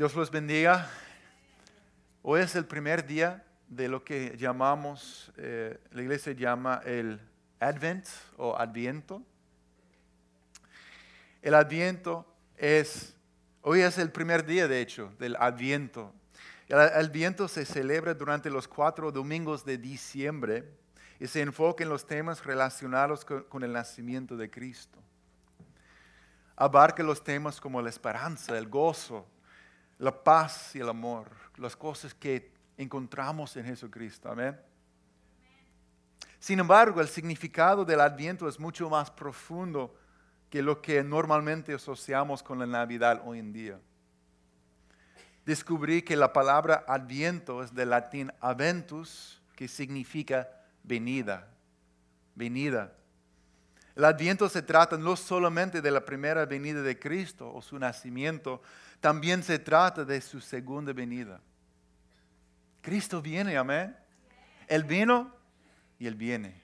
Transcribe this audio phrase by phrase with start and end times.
[0.00, 0.88] Dios los bendiga.
[2.22, 7.20] Hoy es el primer día de lo que llamamos, eh, la iglesia llama el
[7.58, 8.06] Advent
[8.38, 9.22] o Adviento.
[11.42, 12.26] El Adviento
[12.56, 13.14] es,
[13.60, 16.14] hoy es el primer día de hecho del Adviento.
[16.66, 20.64] El Adviento se celebra durante los cuatro domingos de diciembre
[21.18, 24.98] y se enfoca en los temas relacionados con, con el nacimiento de Cristo.
[26.56, 29.26] Abarca los temas como la esperanza, el gozo,
[30.00, 34.30] la paz y el amor, las cosas que encontramos en Jesucristo.
[34.30, 34.58] Amén.
[36.38, 39.94] Sin embargo, el significado del Adviento es mucho más profundo
[40.48, 43.78] que lo que normalmente asociamos con la Navidad hoy en día.
[45.44, 50.48] Descubrí que la palabra Adviento es del latín aventus, que significa
[50.82, 51.46] venida,
[52.34, 52.94] venida.
[53.94, 58.62] El Adviento se trata no solamente de la primera venida de Cristo o su nacimiento,
[59.00, 61.40] también se trata de su segunda venida.
[62.82, 63.96] Cristo viene, amén.
[64.68, 65.34] Él vino
[65.98, 66.60] y Él viene.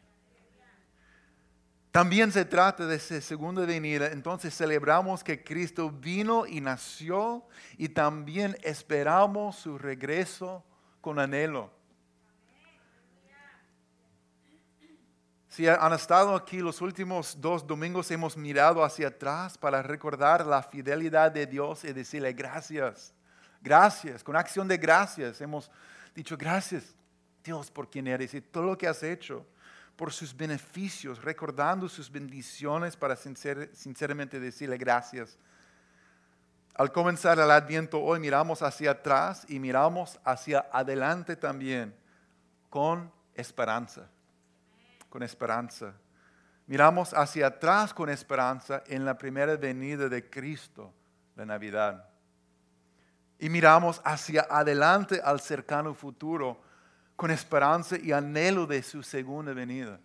[1.90, 4.08] También se trata de su segunda venida.
[4.08, 7.46] Entonces celebramos que Cristo vino y nació
[7.78, 10.62] y también esperamos su regreso
[11.00, 11.72] con anhelo.
[15.56, 20.62] Si han estado aquí los últimos dos domingos, hemos mirado hacia atrás para recordar la
[20.62, 23.14] fidelidad de Dios y decirle gracias,
[23.62, 25.40] gracias, con acción de gracias.
[25.40, 25.70] Hemos
[26.14, 26.94] dicho gracias,
[27.42, 29.46] Dios, por quien eres y todo lo que has hecho,
[29.96, 35.38] por sus beneficios, recordando sus bendiciones para sinceramente decirle gracias.
[36.74, 41.96] Al comenzar el adviento hoy miramos hacia atrás y miramos hacia adelante también
[42.68, 44.10] con esperanza
[45.08, 45.94] con esperanza.
[46.66, 50.92] Miramos hacia atrás con esperanza en la primera venida de Cristo,
[51.36, 52.08] la Navidad.
[53.38, 56.60] Y miramos hacia adelante al cercano futuro
[57.14, 60.00] con esperanza y anhelo de su segunda venida.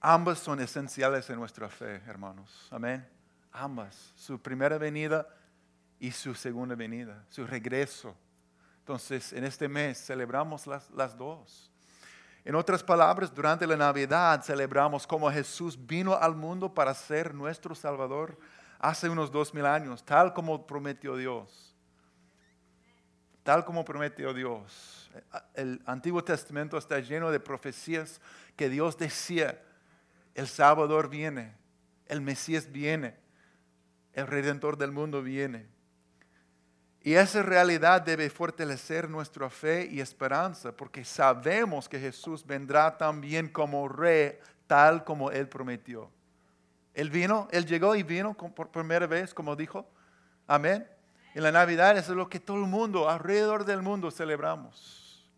[0.00, 2.68] Ambas son esenciales en nuestra fe, hermanos.
[2.70, 3.06] Amén.
[3.52, 4.12] Ambas.
[4.16, 5.26] Su primera venida
[5.98, 8.16] y su segunda venida, su regreso.
[8.78, 11.69] Entonces, en este mes celebramos las, las dos.
[12.44, 17.74] En otras palabras, durante la Navidad celebramos como Jesús vino al mundo para ser nuestro
[17.74, 18.38] Salvador
[18.78, 21.76] hace unos dos mil años, tal como prometió Dios.
[23.42, 25.10] Tal como prometió Dios.
[25.54, 28.20] El Antiguo Testamento está lleno de profecías
[28.56, 29.62] que Dios decía,
[30.34, 31.54] el Salvador viene,
[32.06, 33.16] el Mesías viene,
[34.12, 35.66] el Redentor del mundo viene.
[37.02, 43.48] Y esa realidad debe fortalecer nuestra fe y esperanza, porque sabemos que Jesús vendrá también
[43.48, 46.10] como rey, tal como Él prometió.
[46.92, 49.88] Él vino, Él llegó y vino por primera vez, como dijo.
[50.46, 50.86] Amén.
[51.34, 55.30] En la Navidad es lo que todo el mundo, alrededor del mundo, celebramos.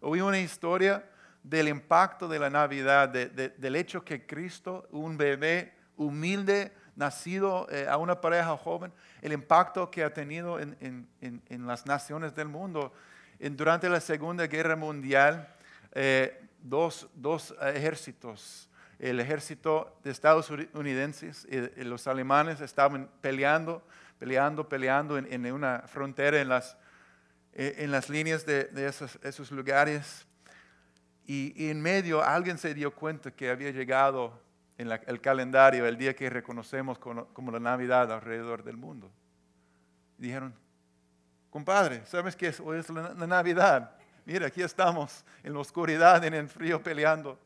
[0.00, 1.04] Oí una historia
[1.42, 7.96] del impacto de la Navidad, del hecho que Cristo, un bebé humilde, nacido eh, a
[7.96, 11.08] una pareja joven, el impacto que ha tenido en,
[11.48, 12.92] las naciones del mundo.
[13.38, 15.48] durante la Segunda Guerra Mundial,
[15.92, 17.08] eh, dos,
[17.74, 23.82] ejércitos, el ejército de Estados Unidos y los alemanes estaban peleando,
[24.18, 26.76] peleando, peleando en, una frontera en las,
[27.52, 28.70] eh, en las líneas de,
[29.22, 30.26] esos, lugares.
[31.26, 34.40] y en medio alguien se dio cuenta que había llegado
[34.82, 39.10] en el calendario el día que reconocemos como, la Navidad alrededor del mundo.
[40.18, 40.54] dijeron,
[41.50, 42.60] compadre, ¿sabes qué es?
[42.60, 43.96] Hoy es la, Navidad.
[44.24, 47.38] Mira, aquí estamos en la oscuridad, en el frío peleando.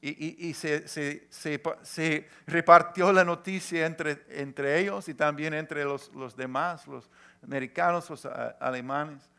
[0.00, 7.08] Y, se, repartió la noticia entre, ellos y también entre los, demás, los
[7.42, 8.26] americanos, los
[8.60, 9.30] alemanes.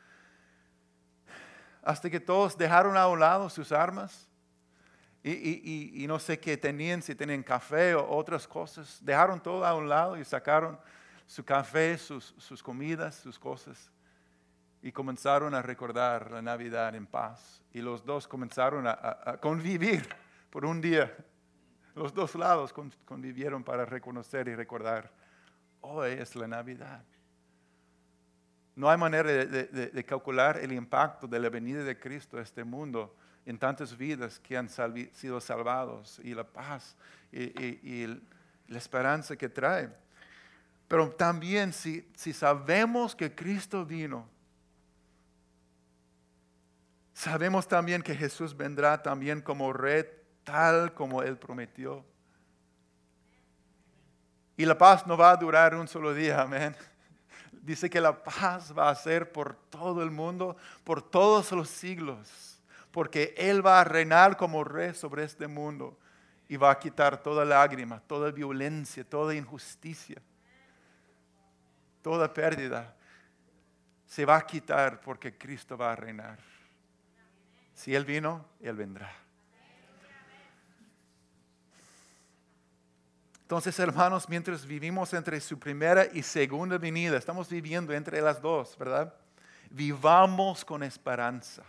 [1.84, 4.28] Hasta que todos dejaron a un lado sus armas
[5.28, 9.00] y, no sé qué tenían, si tenían café o otras cosas.
[9.02, 10.78] Dejaron todo a un lado y sacaron
[11.26, 13.92] su café, sus, comidas, sus cosas.
[14.84, 17.64] Y comenzaron a recordar la Navidad en paz.
[17.74, 20.08] Y los dos comenzaron a, convivir
[20.52, 21.12] por un día.
[21.96, 22.72] Los dos lados
[23.06, 25.12] convivieron para reconocer y recordar,
[25.82, 27.04] hoy es la Navidad.
[28.76, 33.16] No hay manera de calcular el impacto de la venida de Cristo a este mundo
[33.46, 36.96] en tantas vidas que han sido salvados y la paz
[37.32, 38.08] y,
[38.68, 39.90] la esperanza que trae.
[40.88, 44.28] Pero también si, si sabemos que Cristo vino,
[47.14, 50.06] sabemos también que Jesús vendrá también como rey
[50.44, 52.06] tal como Él prometió.
[54.58, 56.76] Y la paz no va a durar un solo día, amén.
[57.52, 62.30] Dice que la paz va a ser por todo el mundo, por todos los siglos,
[62.96, 66.00] porque Él va a reinar como rey sobre este mundo
[66.48, 70.22] y va a quitar toda lágrima, toda violencia, toda injusticia,
[72.02, 72.96] toda pérdida.
[74.06, 76.40] Se va a quitar porque Cristo va a reinar.
[77.74, 79.12] Si Él vino, Él vendrá.
[83.42, 88.78] Entonces, hermanos, mientras vivimos entre su primera y segunda venida, estamos viviendo entre las dos,
[88.78, 89.14] ¿verdad?
[89.70, 91.66] Vivamos con esperanza.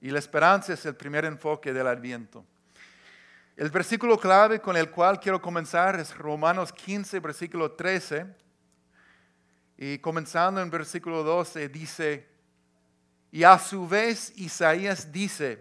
[0.00, 2.44] Y la esperanza es el primer enfoque del Adviento.
[3.56, 8.26] El versículo clave con el cual quiero comenzar es Romanos 15, versículo 13.
[9.76, 12.26] Y comenzando en versículo 12 dice,
[13.30, 15.58] y a su vez Isaías dice,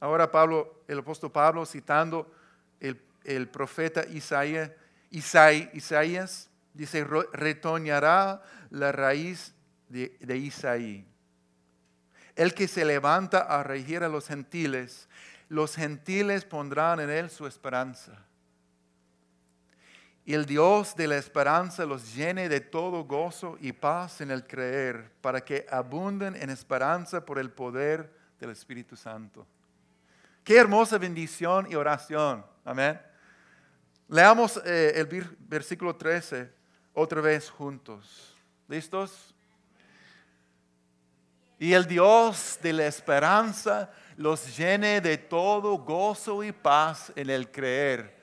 [0.00, 2.34] ahora Pablo, el apóstol Pablo citando
[2.80, 4.70] el profeta Isaías,
[5.10, 9.52] Isaías dice, retoñará la raíz
[9.88, 11.09] de, de Isaí.
[12.40, 15.10] El que se levanta a regir a los gentiles,
[15.50, 18.12] los gentiles pondrán en él su esperanza.
[20.24, 24.46] Y el Dios de la esperanza los llene de todo gozo y paz en el
[24.46, 29.46] creer, para que abunden en esperanza por el poder del Espíritu Santo.
[30.42, 32.42] Qué hermosa bendición y oración.
[32.64, 32.98] Amén.
[34.08, 36.50] Leamos eh, el versículo 13
[36.94, 38.34] otra vez juntos.
[38.66, 39.29] ¿Listos?
[41.60, 47.50] Y el Dios de la esperanza los llene de todo gozo y paz en el
[47.50, 48.18] creer,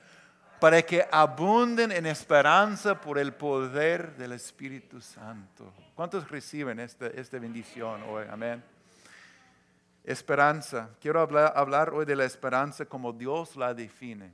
[0.58, 5.72] para que abunden en esperanza por el poder del Espíritu Santo.
[5.94, 8.24] ¿Cuántos reciben esta, esta bendición hoy?
[8.28, 8.60] Amén.
[10.02, 10.90] Esperanza.
[11.00, 14.32] Quiero hablar, hablar hoy de la esperanza como Dios la define.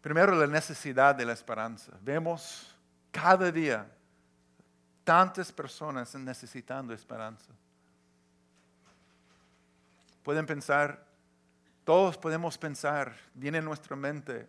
[0.00, 1.90] Primero, la necesidad de la esperanza.
[2.02, 2.72] Vemos
[3.10, 3.84] cada día
[5.08, 7.50] tantas personas necesitando esperanza.
[10.22, 11.02] Pueden pensar,
[11.82, 14.46] todos podemos pensar, viene en nuestra mente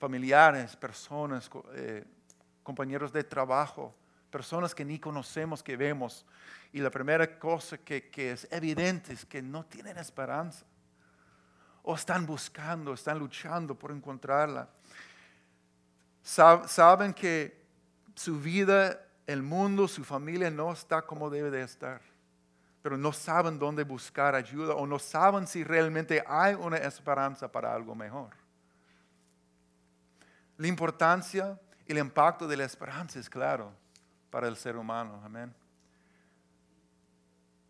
[0.00, 2.04] familiares, personas, eh,
[2.64, 3.94] compañeros de trabajo,
[4.32, 6.26] personas que ni conocemos, que vemos.
[6.72, 10.66] Y la primera cosa que, que es evidente es que no tienen esperanza
[11.84, 14.68] o están buscando, están luchando por encontrarla.
[16.20, 17.62] Saben que
[18.16, 18.98] su vida,
[19.32, 22.00] el mundo, su familia no está como debe de estar,
[22.82, 27.74] pero no saben dónde buscar ayuda o no saben si realmente hay una esperanza para
[27.74, 28.30] algo mejor.
[30.58, 33.72] La importancia y el impacto de la esperanza es claro
[34.30, 35.20] para el ser humano.
[35.24, 35.52] Amén.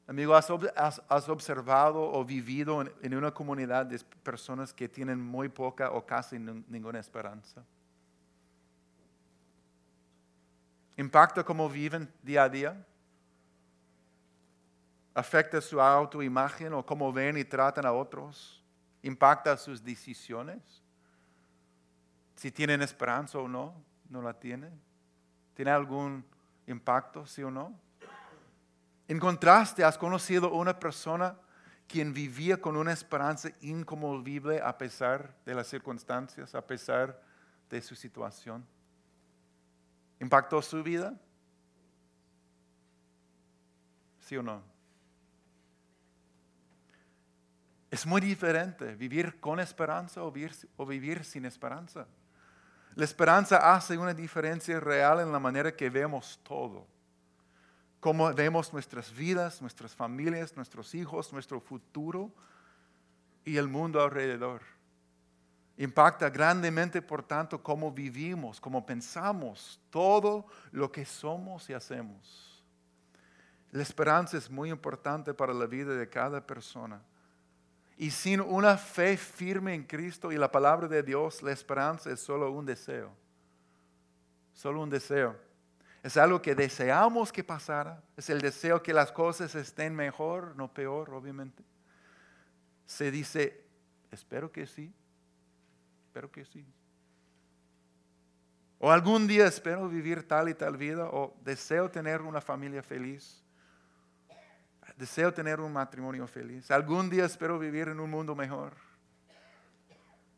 [0.06, 6.04] Amigo, ¿has, observado o vivido en, una comunidad de personas que tienen muy poca o
[6.04, 7.64] casi ninguna esperanza?
[10.96, 12.86] ¿Impacta cómo viven día a día?
[15.14, 18.62] ¿Afecta su autoimagen o cómo ven y tratan a otros?
[19.02, 20.82] ¿Impacta sus decisiones?
[22.36, 23.74] Si tienen esperanza o no,
[24.08, 24.72] no la tienen.
[25.54, 26.24] ¿Tiene algún
[26.66, 27.78] impacto, sí o no?
[29.08, 31.36] En contraste, has conocido una persona
[31.86, 37.20] quien vivía con una esperanza inconmovible a pesar de las circunstancias, a pesar
[37.68, 38.64] de su situación.
[40.22, 41.12] ¿Impactó su vida?
[44.20, 44.62] ¿Sí o no?
[47.90, 52.06] Es muy diferente vivir con esperanza o vivir, sin esperanza.
[52.94, 56.86] La esperanza hace una diferencia real en la manera que vemos todo
[57.98, 62.32] cómo vemos nuestras vidas, nuestras familias, nuestros hijos, nuestro futuro
[63.44, 64.62] y el mundo alrededor.
[65.78, 72.62] Impacta grandemente, por tanto, cómo vivimos, cómo pensamos, todo lo que somos y hacemos.
[73.70, 77.00] La esperanza es muy importante para la vida de cada persona.
[77.96, 82.20] Y sin una fe firme en Cristo y la palabra de Dios, la esperanza es
[82.20, 83.10] solo un deseo.
[84.52, 85.36] Solo un deseo.
[86.02, 88.02] Es algo que deseamos que pasara.
[88.16, 91.62] Es el deseo que las cosas estén mejor, no peor, obviamente.
[92.86, 93.64] Se dice,
[94.10, 94.92] espero que sí,
[96.12, 96.62] espero que sí.
[98.78, 103.42] O algún día espero vivir tal y tal vida, o deseo tener una familia feliz.
[104.96, 106.70] Deseo tener un matrimonio feliz.
[106.70, 108.74] Algún día espero vivir en un mundo mejor.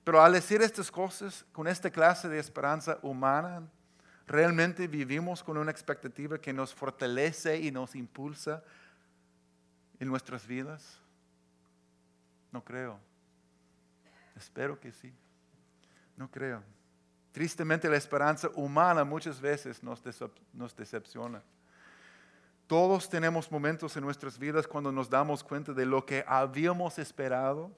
[0.04, 3.68] Pero al decir estas cosas, con esta clase de esperanza humana,
[4.26, 8.64] ¿Realmente vivimos con una expectativa que nos fortalece y nos impulsa
[10.00, 10.98] en nuestras vidas?
[12.50, 12.98] No creo.
[14.34, 15.12] Espero que sí.
[16.16, 16.62] No creo.
[17.32, 20.00] Tristemente la esperanza humana muchas veces nos,
[20.76, 21.42] decepciona.
[22.68, 27.72] Todos tenemos momentos en nuestras vidas cuando nos damos cuenta de lo que habíamos esperado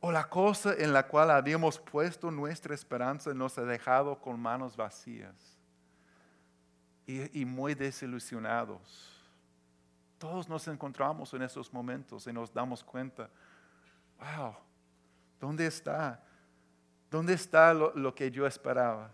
[0.00, 4.76] o la cosa en la cual habíamos puesto nuestra esperanza nos ha dejado con manos
[4.76, 5.34] vacías
[7.06, 9.10] y, y muy desilusionados.
[10.18, 13.30] Todos nos encontramos en esos momentos y nos damos cuenta,
[14.18, 14.54] wow,
[15.40, 16.22] ¿dónde está?
[17.14, 19.08] ¿Dónde está lo, que yo esperaba?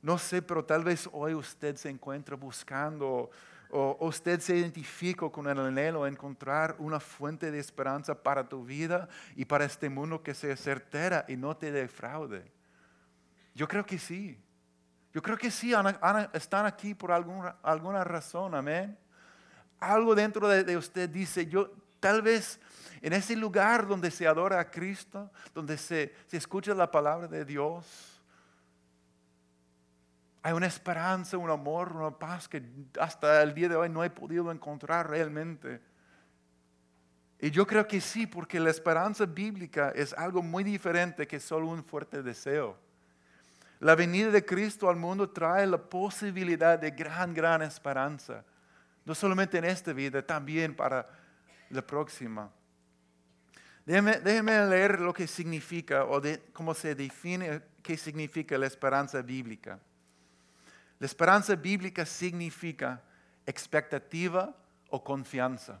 [0.00, 3.28] No sé, pero tal vez hoy usted se encuentra buscando
[3.68, 8.64] o usted se identifica con el anhelo de encontrar una fuente de esperanza para tu
[8.64, 12.50] vida y para este mundo que sea certera y no te defraude.
[13.54, 14.42] Yo creo que sí.
[15.12, 15.74] Yo creo que sí,
[16.32, 18.96] están aquí por alguna, alguna razón, amén.
[19.78, 21.70] Algo dentro de, de usted dice, yo
[22.04, 22.60] tal vez
[23.00, 28.22] en ese lugar donde se adora a Cristo, donde se, escucha la palabra de Dios,
[30.42, 32.62] hay una esperanza, un amor, una paz que
[33.00, 35.80] hasta el día de hoy no he podido encontrar realmente.
[37.40, 41.68] Y yo creo que sí, porque la esperanza bíblica es algo muy diferente que solo
[41.68, 42.76] un fuerte deseo.
[43.80, 48.44] La venida de Cristo al mundo trae la posibilidad de gran, gran esperanza.
[49.06, 51.23] No solamente en esta vida, también para
[51.74, 52.50] la próxima.
[53.84, 59.78] Déjeme, leer lo que significa o de, cómo se define qué significa la esperanza bíblica.
[60.98, 63.02] La esperanza bíblica significa
[63.44, 64.54] expectativa
[64.88, 65.80] o confianza.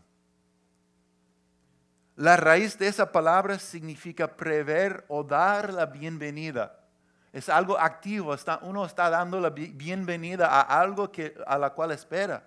[2.16, 6.78] La raíz de esa palabra significa prever o dar la bienvenida.
[7.32, 11.90] Es algo activo, está, uno está dando la bienvenida a algo que, a la cual
[11.90, 12.44] espera,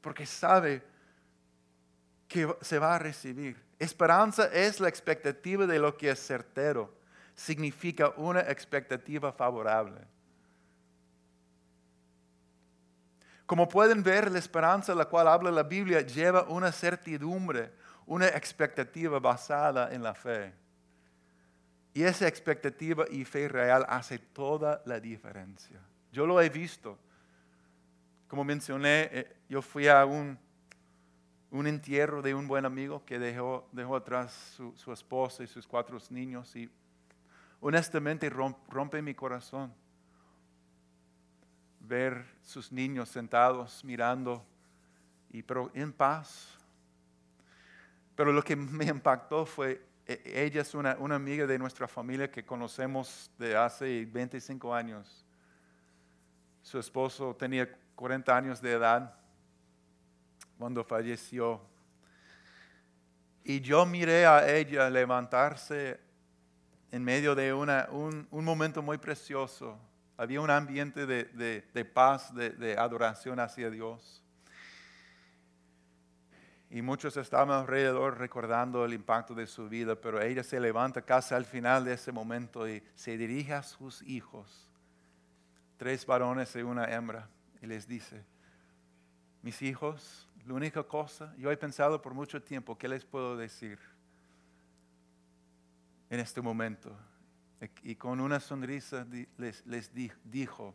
[0.00, 0.89] porque sabe
[2.30, 3.60] que se va a recibir.
[3.76, 6.94] Esperanza es la expectativa de lo que es certero.
[7.34, 10.00] Significa una expectativa favorable.
[13.46, 17.72] Como pueden ver, la esperanza de la cual habla la Biblia lleva una certidumbre,
[18.06, 20.54] una expectativa basada en la fe.
[21.92, 25.80] Y esa expectativa y fe real hace toda la diferencia.
[26.12, 26.96] Yo lo he visto.
[28.28, 30.38] Como mencioné, eh, yo fui a un
[31.50, 35.66] un entierro de un buen amigo que dejó, dejó atrás su, su esposa y sus
[35.66, 36.70] cuatro niños y
[37.60, 39.72] honestamente rompe mi corazón
[41.80, 44.44] ver sus niños sentados mirando
[45.30, 46.56] y pero en paz.
[48.14, 52.30] Pero lo que me impactó fue, e, ella es una, una amiga de nuestra familia
[52.30, 55.24] que conocemos de hace 25 años.
[56.62, 59.14] Su esposo tenía 40 años de edad
[60.60, 61.58] cuando falleció.
[63.42, 65.98] Y yo miré a ella levantarse
[66.92, 69.78] en medio de una, un, momento muy precioso.
[70.18, 74.22] Había un ambiente de, paz, de, adoración hacia Dios.
[76.68, 81.34] Y muchos estaban alrededor recordando el impacto de su vida, pero ella se levanta casi
[81.34, 84.68] al final de ese momento y se dirige a sus hijos,
[85.78, 87.30] tres varones y una hembra,
[87.62, 88.26] y les dice,
[89.42, 93.78] mis hijos, la única cosa, yo he pensado por mucho tiempo, ¿qué les puedo decir
[96.08, 96.96] en este momento?
[97.82, 99.06] Y con una sonrisa
[99.36, 99.92] les,
[100.24, 100.74] dijo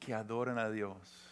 [0.00, 1.24] que adoren a Dios.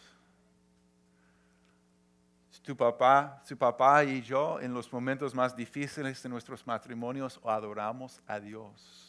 [2.63, 8.21] Tu papá, su papá y yo en los momentos más difíciles de nuestros matrimonios adoramos
[8.27, 9.06] a Dios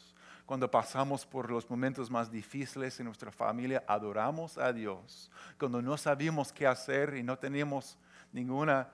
[0.48, 5.30] cuando pasamos por los momentos más difíciles en nuestra familia, adoramos a Dios.
[5.58, 7.98] Cuando no sabíamos qué hacer y no teníamos
[8.32, 8.88] ninguna,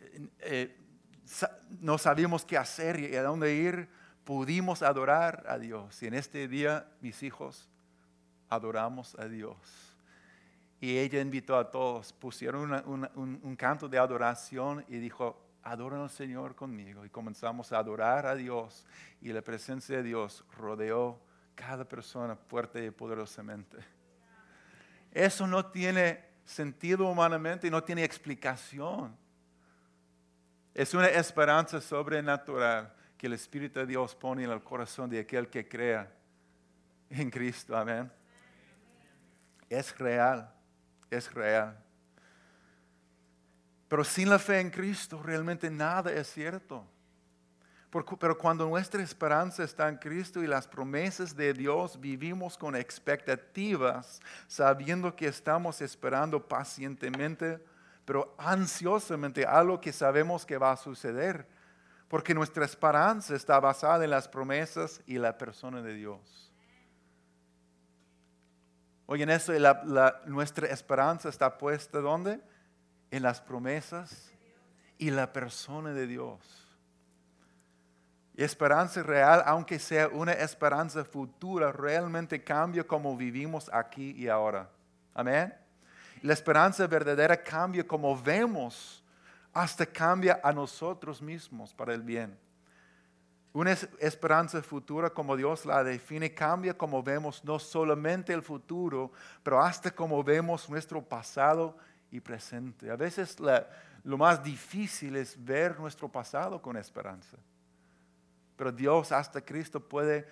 [0.00, 0.76] eh, eh,
[1.78, 3.88] no sabíamos qué hacer y a dónde ir,
[4.24, 6.02] pudimos adorar a Dios.
[6.02, 7.70] Y en este día, mis hijos,
[8.48, 9.56] adoramos a Dios.
[10.80, 16.10] Y ella invitó a todos, pusieron un, un canto de adoración y dijo, adoran al
[16.10, 17.04] Señor conmigo.
[17.04, 18.86] Y comenzamos a adorar a Dios
[19.20, 21.20] y la presencia de Dios rodeó
[21.54, 23.78] cada persona fuerte y poderosamente.
[25.10, 29.16] Eso no tiene sentido humanamente y no tiene explicación.
[30.74, 35.48] Es una esperanza sobrenatural que el Espíritu de Dios pone en el corazón de aquel
[35.48, 36.10] que crea
[37.10, 37.76] en Cristo.
[37.76, 38.10] Amén.
[39.68, 40.52] Es real,
[41.10, 41.78] es real.
[43.92, 46.82] Pero sin la fe en Cristo realmente nada es cierto.
[47.90, 54.18] Pero cuando nuestra esperanza está en Cristo y las promesas de Dios, vivimos con expectativas,
[54.46, 57.62] sabiendo que estamos esperando pacientemente,
[58.06, 61.46] pero ansiosamente algo que sabemos que va a suceder.
[62.08, 66.50] Porque nuestra esperanza está basada en las promesas y la persona de Dios.
[69.04, 69.52] Oigan eso,
[70.24, 72.40] nuestra esperanza está puesta ¿dónde?
[73.12, 74.32] En las promesas
[74.98, 76.40] y la persona de Dios.
[78.34, 84.68] Esperanza real, aunque sea una esperanza futura, realmente cambia como vivimos aquí y ahora.
[85.14, 85.54] Amén.
[86.22, 89.04] La esperanza verdadera cambia como vemos,
[89.52, 92.38] hasta cambia a nosotros mismos para el bien.
[93.52, 99.60] Una esperanza futura como Dios la define cambia como vemos no solamente el futuro, pero
[99.60, 101.76] hasta como vemos nuestro pasado
[102.12, 102.90] y presente.
[102.90, 103.38] A veces
[104.04, 107.36] lo más difícil es ver nuestro pasado con esperanza.
[108.56, 110.28] Pero Dios hasta Cristo puede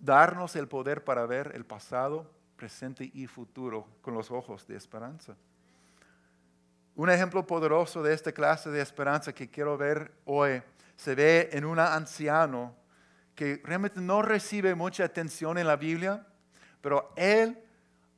[0.00, 5.36] darnos el poder para ver el pasado, presente y futuro con los ojos de esperanza.
[6.94, 10.62] Un ejemplo poderoso de esta clase de esperanza que quiero ver hoy
[10.96, 12.74] se ve en un anciano
[13.34, 16.26] que realmente no recibe mucha atención en la Biblia,
[16.80, 17.58] pero él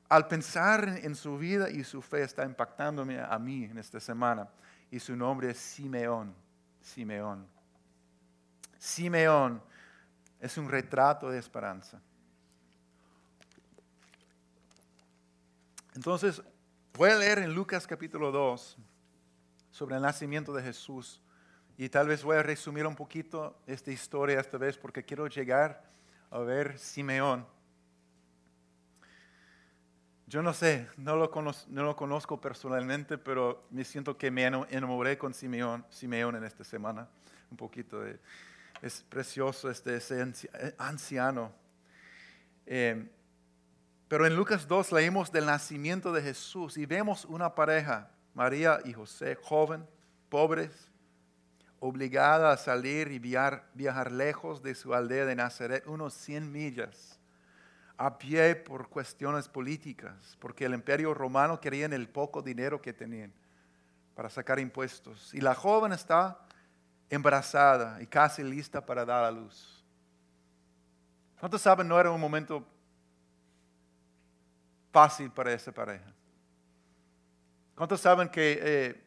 [0.08, 4.48] al pensar en su vida y su fe está impactándome a mí en esta semana.
[4.90, 6.34] Y su nombre es Simeón.
[6.80, 7.46] Simeón.
[8.78, 9.62] Simeón
[10.40, 12.00] es un retrato de esperanza.
[15.94, 16.42] Entonces,
[16.92, 18.76] voy a leer en Lucas capítulo 2
[19.70, 21.22] sobre el nacimiento de Jesús
[21.76, 25.82] y tal vez voy a resumir un poquito esta historia esta vez porque quiero llegar
[26.30, 27.46] a ver Simeón.
[30.26, 35.84] Yo no sé, no lo, conozco, personalmente, pero me siento que me enamoré con Simeón,
[35.90, 37.08] Simeón en esta semana.
[37.50, 38.18] Un poquito de,
[38.80, 41.52] es precioso este, ese eh, anciano.
[42.66, 43.06] Eh,
[44.08, 48.94] pero en Lucas 2 leímos del nacimiento de Jesús y vemos una pareja, María y
[48.94, 49.86] José, joven,
[50.30, 50.90] pobres,
[51.80, 57.20] obligada a salir y viajar, viajar lejos de su aldea de Nazaret, unos 100 millas,
[57.96, 63.32] a pie por cuestiones políticas, porque el imperio romano quería el poco dinero que tenían
[64.14, 65.32] para sacar impuestos.
[65.34, 66.38] Y la joven está
[67.08, 69.84] embarazada y casi lista para dar a luz.
[71.38, 72.66] ¿Cuántos saben no era un momento
[74.90, 76.12] fácil para esa pareja?
[77.74, 79.03] ¿Cuántos saben que eh,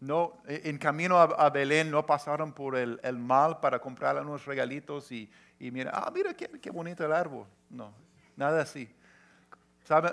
[0.00, 5.12] no, eh, en camino a, Belén no pasaron por el, mal para comprar unos regalitos
[5.12, 7.46] y, mira, ah, mira qué, bonito el árbol?
[7.68, 7.92] No,
[8.36, 8.92] nada así.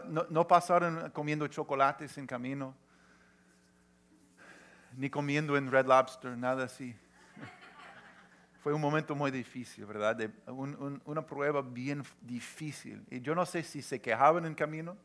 [0.07, 2.75] No, no pasaron comiendo chocolates en camino
[4.97, 6.95] ni comiendo en Red Lobster, nada así.
[8.63, 10.31] Fue un momento muy difícil, ¿verdad?
[10.47, 13.05] una prueba bien difícil.
[13.11, 14.97] Y yo no sé si se quejaban en camino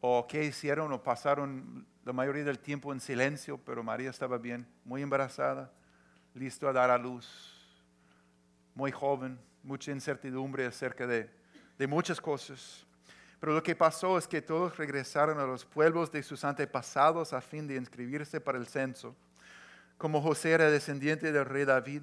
[0.00, 4.64] o qué hicieron o pasaron la mayoría del tiempo en silencio, pero María estaba bien,
[4.84, 5.72] muy embarazada,
[6.34, 7.52] listo a dar a luz,
[8.76, 11.28] muy joven, mucha incertidumbre acerca de,
[11.76, 12.86] de muchas cosas.
[13.40, 17.40] Pero lo que pasó es que todos regresaron a los pueblos de sus antepasados a
[17.40, 19.16] fin de inscribirse para el censo.
[19.98, 22.02] Como José era descendiente del rey David,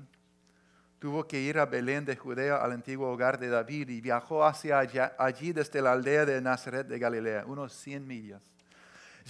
[1.00, 4.80] tuvo que ir a Belén de Judea al antiguo hogar de David y viajó hacia
[5.18, 8.53] allí desde la aldea de Nazaret de Galilea, unos 100 millas.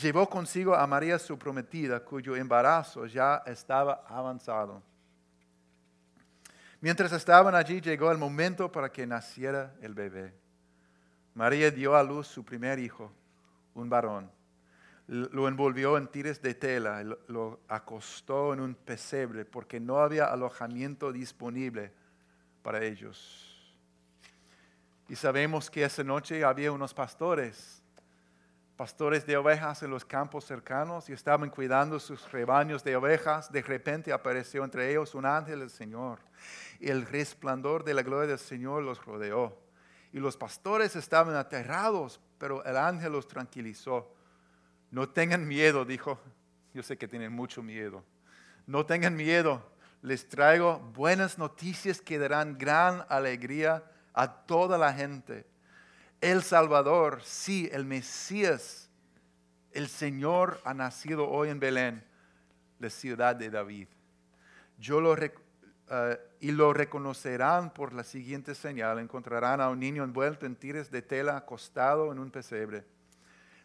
[0.02, 4.82] Llevó consigo a María su prometida, cuyo embarazo ya estaba avanzado.
[6.82, 10.34] Mientras estaban allí llegó el momento para que naciera el bebé.
[11.36, 13.12] María dio a luz su primer hijo,
[13.76, 14.32] un varón.
[15.08, 21.12] Lo envolvió en tires de tela, lo acostó en un pesebre porque no había alojamiento
[21.12, 21.94] disponible
[22.64, 23.76] para ellos.
[25.10, 27.83] Y sabemos que esa noche había unos pastores,
[28.76, 33.52] pastores de ovejas en los campos cercanos y estaban cuidando sus rebaños de ovejas.
[33.52, 36.20] De repente apareció entre ellos un ángel del Señor
[36.90, 39.58] el resplandor de la gloria del Señor los rodeó
[40.12, 44.14] y los pastores estaban aterrados, pero el ángel los tranquilizó.
[44.92, 46.20] No tengan miedo, dijo.
[46.74, 48.04] Yo sé que tienen mucho miedo.
[48.68, 49.64] No tengan miedo.
[50.02, 53.84] Les traigo buenas noticias que darán gran alegría
[54.14, 55.46] a toda la gente.
[56.24, 58.90] El Salvador, sí, el Mesías,
[59.74, 62.02] el Señor ha nacido hoy en Belén,
[62.80, 63.90] la ciudad de David.
[64.80, 65.32] Yo lo, eh,
[66.40, 69.00] y lo reconocerán por la siguiente señal.
[69.00, 72.86] Encontrarán a un niño envuelto en tires de tela acostado en un pesebre.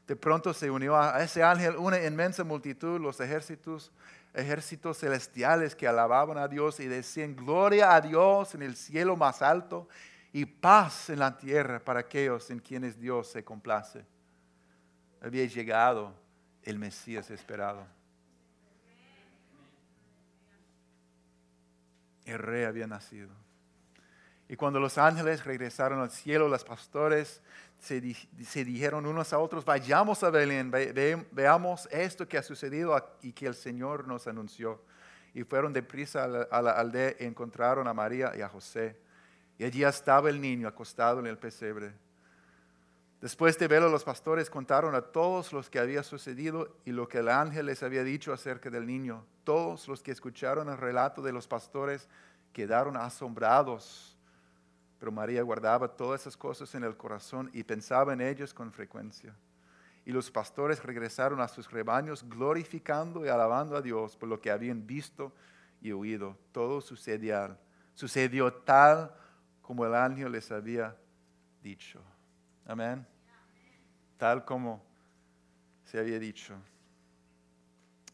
[0.09, 3.93] De pronto se unió a ese ángel una inmensa multitud, los ejércitos,
[4.35, 9.43] ejércitos celestiales que alababan a Dios y decían, gloria a Dios en el cielo más
[9.43, 9.87] alto
[10.33, 14.05] y paz en la tierra para aquellos en quienes Dios se complace.
[15.21, 16.15] Había llegado
[16.63, 17.87] el Mesías esperado.
[22.33, 23.29] el rey había nacido.
[24.49, 27.43] Y cuando los ángeles regresaron al cielo, los pastores
[27.79, 30.71] se, dijeron unos a otros, vayamos a Belén,
[31.33, 34.83] veamos esto que ha sucedido y que el Señor nos anunció.
[35.35, 38.99] Y fueron deprisa a la, a la aldea y encontraron a María y a José.
[39.59, 41.93] Y allí estaba el niño acostado en el pesebre.
[43.21, 47.19] Después de verlo, los pastores contaron a todos los que había sucedido y lo que
[47.19, 49.25] el ángel les había dicho acerca del niño.
[49.43, 52.09] Todos los que escucharon el relato de los pastores
[52.53, 54.17] quedaron asombrados.
[55.01, 59.35] Pero María guardaba todas esas cosas en el corazón y pensaba en ellas con frecuencia.
[60.07, 64.53] Y los pastores regresaron a sus rebaños glorificando y alabando a Dios por lo que
[64.53, 65.33] habían visto
[65.81, 66.37] y oído.
[66.53, 67.57] Todo sucedió,
[67.95, 69.13] sucedió tal
[69.69, 70.97] como el ángel les había
[71.63, 72.03] dicho.
[72.65, 73.07] Amén.
[74.17, 74.83] Tal como
[75.85, 76.55] se había dicho.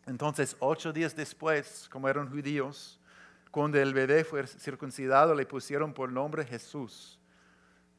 [0.05, 3.01] Entonces, ocho días después, como eran judíos,
[3.53, 7.21] cuando el bebé fue circuncidado, le pusieron por nombre Jesús.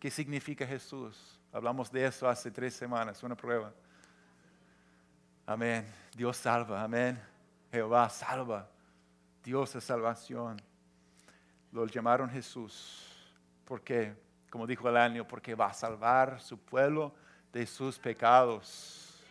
[0.01, 1.39] ¿Qué significa Jesús?
[1.53, 3.73] Hablamos de eso hace tres semanas, una prueba.
[5.45, 5.87] Amén.
[6.13, 7.17] Dios salva, amén.
[7.71, 8.69] Jehová salva.
[9.41, 10.61] Dios es salvación.
[11.71, 13.14] Lo llamaron Jesús.
[13.65, 14.15] ¿Por qué?
[14.55, 17.13] como dijo el año, porque va a salvar su pueblo
[17.51, 19.21] de sus pecados.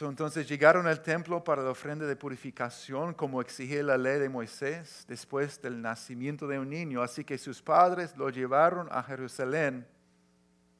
[0.00, 5.04] entonces llegaron al templo para la ofrenda de purificación, como exigía la ley de Moisés,
[5.06, 7.02] después del nacimiento de un niño.
[7.02, 9.86] Así que sus padres lo llevaron a Jerusalén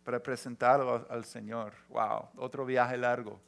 [0.03, 1.75] para presentarlo al Señor.
[1.91, 3.39] Wow, otro viaje largo.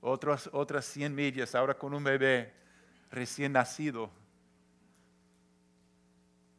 [0.00, 2.54] Otras, otras 100 millas, ahora con un bebé
[3.10, 4.10] recién nacido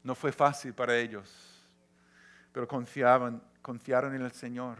[0.03, 1.31] no fue fácil para ellos,
[2.51, 4.77] pero confiaban, confiaron en el Señor.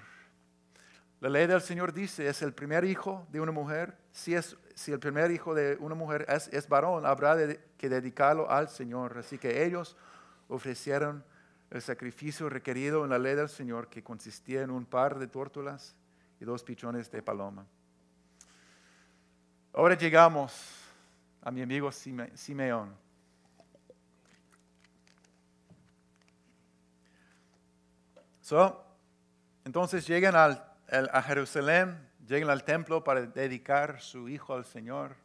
[1.21, 3.97] La ley del Señor dice, es el primer hijo de una mujer.
[4.12, 7.38] Si, es, si el primer hijo de una mujer es, es varón, habrá
[7.77, 9.17] que dedicarlo al Señor.
[9.17, 9.95] Así que ellos
[10.49, 11.23] ofrecieron
[11.71, 15.95] el sacrificio requerido en la ley del Señor, que consistía en un par de tórtolas
[16.41, 17.65] y dos pichones de paloma.
[19.73, 20.53] Ahora llegamos
[21.41, 23.02] a mi amigo Simeón.
[29.65, 35.15] Entonces llegan a Jerusalén, llegan al templo para dedicar su hijo al Señor.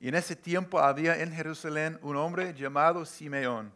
[0.00, 3.72] Y en ese tiempo había en Jerusalén un hombre llamado Simeón.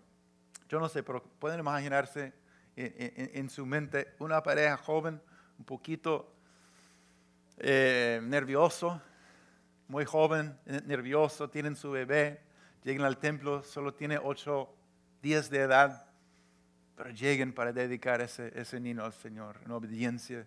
[0.69, 2.33] Yo no sé, pero pueden imaginarse
[2.75, 5.23] en, su mente una pareja joven,
[5.57, 6.35] un poquito
[7.59, 9.01] eh, nervioso,
[9.87, 12.41] muy joven, nervioso, tienen su bebé,
[12.83, 14.69] llegan al templo, solo tiene ocho
[15.23, 16.06] días de edad
[16.97, 20.47] pero lleguen para dedicar ese, ese niño al Señor en obediencia.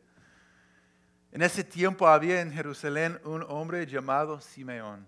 [1.32, 5.08] En ese tiempo había en Jerusalén un hombre llamado Simeón.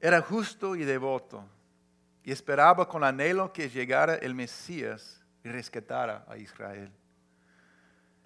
[0.00, 1.48] Era justo y devoto
[2.24, 6.90] y esperaba con anhelo que llegara el Mesías y rescatara a Israel.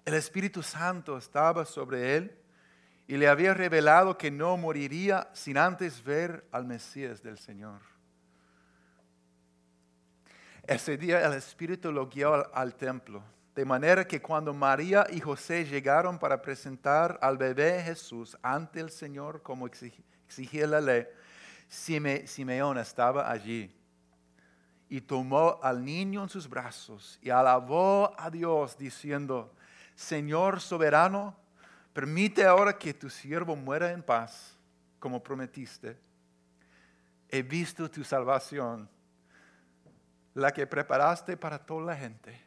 [0.05, 2.35] El Espíritu Santo estaba sobre él
[3.07, 7.88] y le había revelado que no moriría sin antes ver al Mesías del Señor.
[10.69, 13.23] Ese día el Espíritu lo guió al, templo,
[13.55, 18.91] de manera que cuando María y José llegaron para presentar al bebé Jesús ante el
[18.91, 21.07] Señor como exigía la ley,
[21.67, 23.75] Simeón estaba allí
[24.87, 29.51] y tomó al niño en sus brazos y alabó a Dios diciendo,
[29.95, 31.35] Señor soberano,
[31.93, 34.55] permite ahora que tu siervo muera en paz,
[34.99, 35.97] como prometiste.
[37.27, 38.87] He visto tu salvación
[40.39, 42.39] la que preparaste para toda la gente.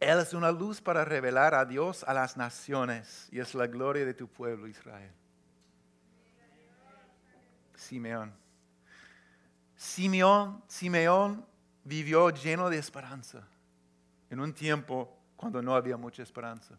[0.00, 4.04] Él es una luz para revelar a Dios a las naciones y es la gloria
[4.04, 5.12] de tu pueblo Israel.
[7.74, 8.32] Simeón.
[9.76, 11.46] Simeón, Simeón
[11.84, 13.46] vivió lleno de esperanza
[14.30, 16.78] en un tiempo cuando no había mucha esperanza.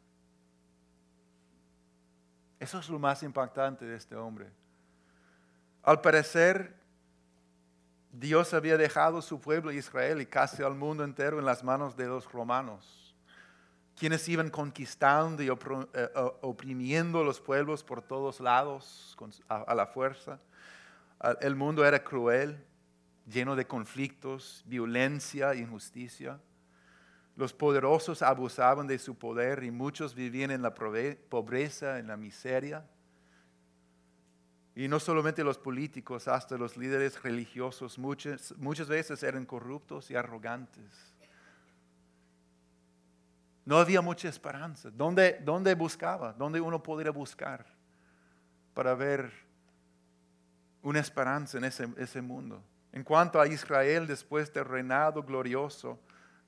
[2.59, 4.51] Eso es lo más impactante de este hombre.
[5.83, 6.75] Al parecer,
[8.17, 12.07] Dios había dejado su pueblo Israel y casi al mundo entero en las manos de
[12.07, 13.13] los romanos,
[13.97, 16.09] quienes iban conquistando y eh,
[16.41, 19.17] oprimiendo los pueblos por todos lados
[19.49, 20.39] a la fuerza.
[21.41, 22.63] El mundo era cruel,
[23.25, 26.39] lleno de conflictos, violencia injusticia.
[27.35, 32.85] Los poderosos abusaban de su poder y muchos vivían en la pobreza, en la miseria.
[34.75, 40.15] Y no solamente los políticos, hasta los líderes religiosos muchas, muchas veces eran corruptos y
[40.15, 41.13] arrogantes.
[43.63, 44.91] No había mucha esperanza.
[44.91, 46.33] ¿Dónde, ¿Dónde buscaba?
[46.33, 47.65] ¿Dónde uno podría buscar
[48.73, 49.31] para ver
[50.85, 52.61] una esperanza en ese, ese mundo.
[52.91, 55.99] En cuanto a Israel, después del reinado glorioso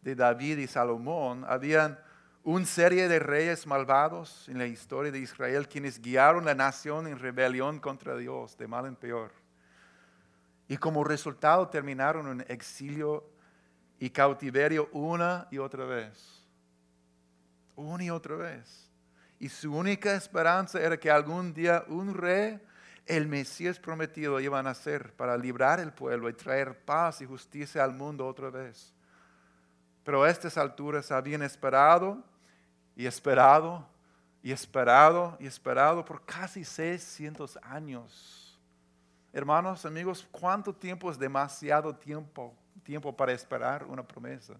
[0.03, 1.97] de David y Salomón, habían
[2.49, 7.19] una serie de reyes malvados en la historia de Israel quienes guiaron la nación en
[7.19, 9.33] rebelión contra Dios, de mal en peor.
[10.69, 13.29] Y como resultado terminaron en exilio
[13.99, 16.41] y cautiverio una y otra vez.
[17.75, 18.89] Una y otra vez.
[19.41, 22.61] Y su única esperanza era que algún día un rey,
[23.05, 27.83] el Mesías prometido, iba a nacer para librar el pueblo y traer paz y justicia
[27.83, 28.93] al mundo otra vez.
[30.05, 32.23] Pero a estas alturas habían esperado
[32.97, 33.87] y esperado
[34.41, 38.59] y esperado y esperado por casi 600 años.
[39.31, 44.55] Hermanos, amigos, ¿cuánto tiempo es demasiado tiempo, tiempo para esperar una promesa?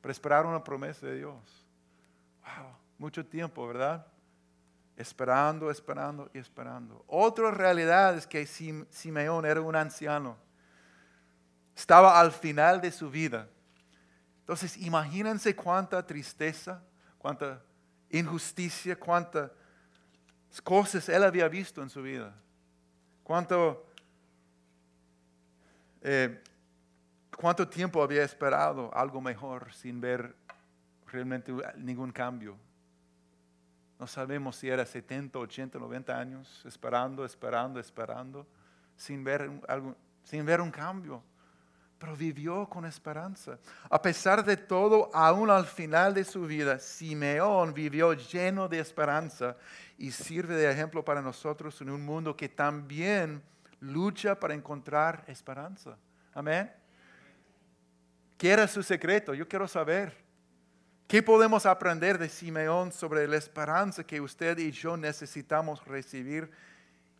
[0.00, 1.64] Para esperar una promesa de Dios.
[2.40, 4.04] Wow, mucho tiempo, ¿verdad?
[4.96, 7.04] Esperando, esperando y esperando.
[7.06, 10.36] Otra realidad es que Simeón era un anciano.
[11.76, 13.48] Estaba al final de su vida.
[14.40, 16.82] Entonces, imagínense cuánta tristeza,
[17.24, 17.58] cuánta
[18.10, 19.50] injusticia, cuántas
[20.62, 22.34] cosas él había visto en su vida.
[23.22, 23.86] Cuánto,
[26.02, 26.42] eh,
[27.34, 30.36] cuánto tiempo había esperado algo mejor sin ver
[31.06, 32.58] realmente ningún cambio.
[33.98, 38.46] No sabemos si era 70, 80, 90 años esperando, esperando, esperando,
[38.98, 41.22] sin ver, algo, sin ver un cambio
[42.04, 43.58] pero vivió con esperanza.
[43.88, 49.56] A pesar de todo, aún al final de su vida, Simeón vivió lleno de esperanza
[49.96, 53.42] y sirve de ejemplo para nosotros en un mundo que también
[53.80, 55.96] lucha para encontrar esperanza.
[56.34, 56.70] Amén.
[58.36, 59.32] ¿Qué era su secreto?
[59.32, 60.14] Yo quiero saber.
[61.08, 66.50] ¿Qué podemos aprender de Simeón sobre la esperanza que usted y yo necesitamos recibir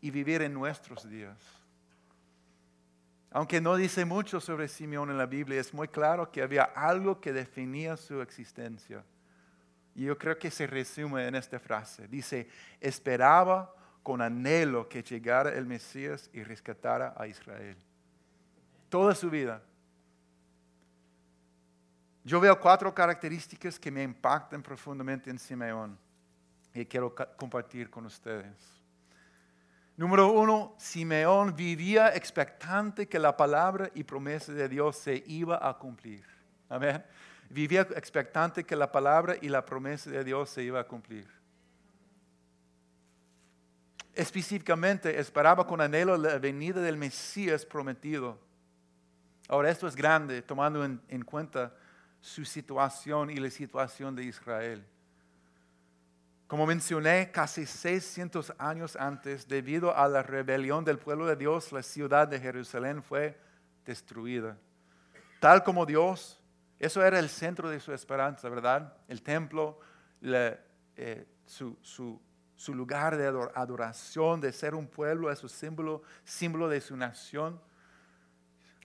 [0.02, 1.63] y vivir en nuestros días?
[3.34, 7.20] Aunque no dice mucho sobre Simeón en la Biblia, es muy claro que había algo
[7.20, 9.04] que definía su existencia.
[9.96, 12.06] Y yo creo que se resume en esta frase.
[12.06, 12.48] Dice,
[12.80, 17.76] esperaba con anhelo que llegara el Mesías y rescatara a Israel.
[18.88, 19.60] Toda su vida.
[22.22, 25.98] Yo veo cuatro características que me impactan profundamente en Simeón
[26.72, 28.83] y quiero compartir con ustedes.
[29.96, 35.78] Número uno, Simeón vivía expectante que la palabra y promesa de Dios se iba a
[35.78, 36.24] cumplir.
[36.68, 37.04] Amén.
[37.48, 41.28] Vivía expectante que la palabra y la promesa de Dios se iba a cumplir.
[44.12, 48.40] Específicamente, esperaba con anhelo la venida del Mesías prometido.
[49.48, 51.72] Ahora, esto es grande, tomando en, en cuenta
[52.20, 54.84] su situación y la situación de Israel.
[56.54, 61.82] Como mencioné, casi 600 años antes, debido a la rebelión del pueblo de Dios, la
[61.82, 63.36] ciudad de Jerusalén fue
[63.84, 64.56] destruida.
[65.40, 66.40] Tal como Dios,
[66.78, 68.96] eso era el centro de su esperanza, ¿verdad?
[69.08, 69.80] El templo,
[70.22, 72.20] eh, su,
[72.68, 77.60] lugar de adoración, de ser un pueblo, es su símbolo, símbolo de su nación.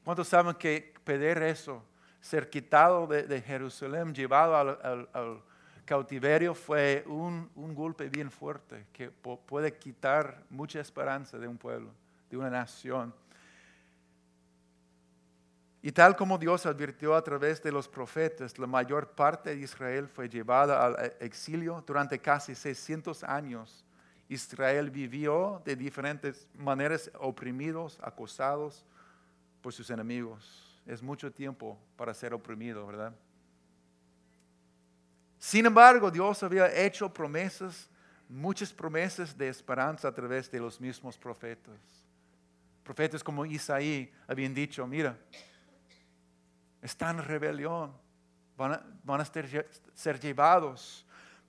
[0.04, 1.86] ¿Cuántos saben que pedir eso,
[2.20, 5.44] ser quitado de, Jerusalén, llevado al
[5.90, 11.90] cautiverio fue un, golpe bien fuerte que puede quitar mucha esperanza de un pueblo,
[12.30, 13.12] de una nación.
[15.82, 20.08] Y tal como Dios advirtió a través de los profetas, la mayor parte de Israel
[20.08, 23.84] fue llevada al e, exilio durante casi 600 años.
[24.28, 28.86] Israel vivió de diferentes maneras oprimidos, acosados
[29.64, 30.80] por sus enemigos.
[30.86, 33.12] Es mucho tiempo para ser oprimido, ¿verdad?
[35.40, 37.90] Sin embargo, Dios había hecho promesas,
[38.28, 41.80] muchas promesas de esperanza a través de los mismos profetas.
[42.84, 45.18] Profetas como Isaí habían dicho, mira,
[46.82, 47.94] están en rebelión,
[48.58, 51.06] van a, ser, llevados,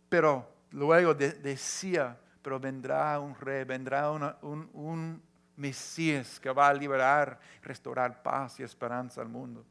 [0.09, 5.23] pero luego decía, pero vendrá un rey, vendrá un, un
[5.57, 9.67] Mesías que va a liberar, restaurar paz y esperanza al mundo.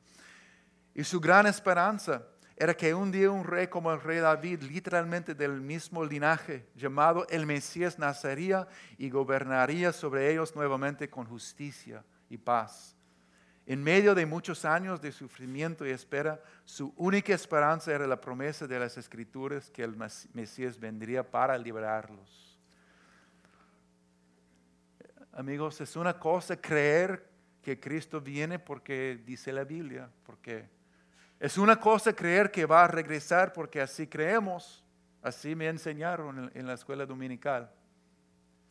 [0.94, 2.22] Y su gran esperanza
[2.60, 7.26] era que un día un rey como el rey David, literalmente del mismo linaje, llamado
[7.30, 8.68] el Mesías, nacería
[8.98, 12.98] y gobernaría sobre ellos nuevamente con justicia y paz.
[13.66, 18.68] En medio de muchos años de sufrimiento y espera, su única esperanza era la promesa
[18.68, 19.96] de las escrituras que el
[20.34, 22.60] Mesías vendría para liberarlos.
[25.32, 27.26] Amigos, es una cosa creer
[27.62, 30.79] que Cristo viene porque dice la Biblia, porque
[31.40, 34.84] es una cosa creer que va a regresar porque así creemos.
[35.22, 37.72] Así me enseñaron en la escuela dominical.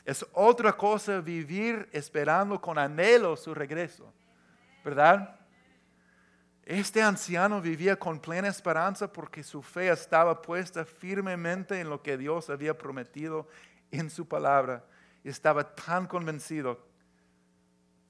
[0.05, 4.13] Es otra cosa vivir esperando con anhelo su regreso,
[4.83, 5.39] ¿verdad?
[6.65, 12.17] Este anciano vivía con plena esperanza porque su fe estaba puesta firmemente en lo que
[12.17, 13.49] Dios había prometido
[13.91, 14.85] en su palabra.
[15.25, 16.87] Estaba tan convencido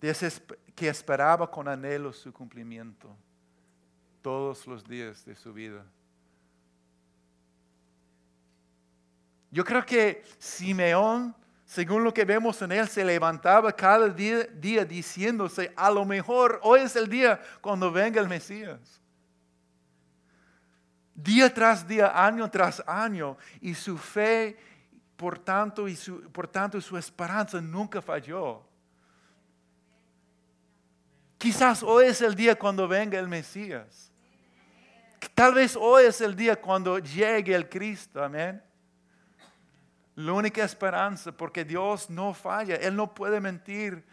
[0.01, 3.16] que esperaba con anhelo su cumplimiento
[4.22, 5.85] todos los días de su vida.
[9.50, 15.72] Yo creo que Simeón, según lo que vemos en él, se levantaba cada día, diciéndose,
[15.74, 19.00] a lo mejor hoy es el día cuando venga el Mesías.
[21.14, 24.57] Día tras día, año tras año, y su fe,
[25.16, 28.67] por tanto, y su, por tanto, su esperanza nunca falló.
[31.38, 34.11] Quizás hoy es el día cuando venga el Mesías.
[35.35, 38.61] Tal vez hoy es el día cuando llegue el Cristo, amén.
[40.16, 44.05] La única esperanza, porque Dios no falla, Él no puede mentir.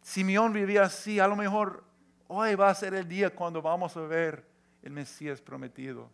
[0.00, 1.84] Simeón vivía así, a lo mejor
[2.26, 4.48] hoy va a ser el día cuando vamos a ver
[4.82, 6.08] el Mesías prometido.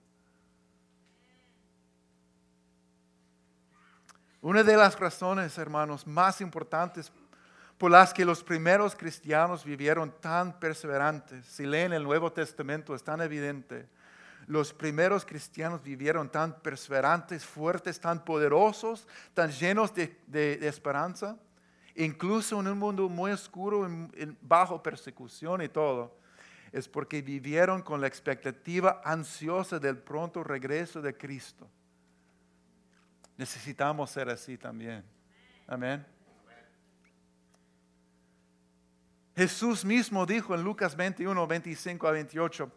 [4.40, 7.12] Una de las razones, hermanos, más importantes
[7.78, 13.04] por las que los primeros cristianos vivieron tan perseverantes, si leen el Nuevo Testamento es
[13.04, 13.88] tan evidente,
[14.48, 21.38] los primeros cristianos vivieron tan perseverantes, fuertes, tan poderosos, tan llenos de, esperanza,
[21.94, 23.86] incluso en un mundo muy oscuro,
[24.40, 26.16] bajo persecución y todo,
[26.72, 31.68] es porque vivieron con la expectativa ansiosa del pronto regreso de Cristo.
[33.36, 35.04] Necesitamos ser así también.
[35.66, 36.17] Amén.
[39.38, 42.72] Jesús mismo dijo en Lucas 21, 25 a 28,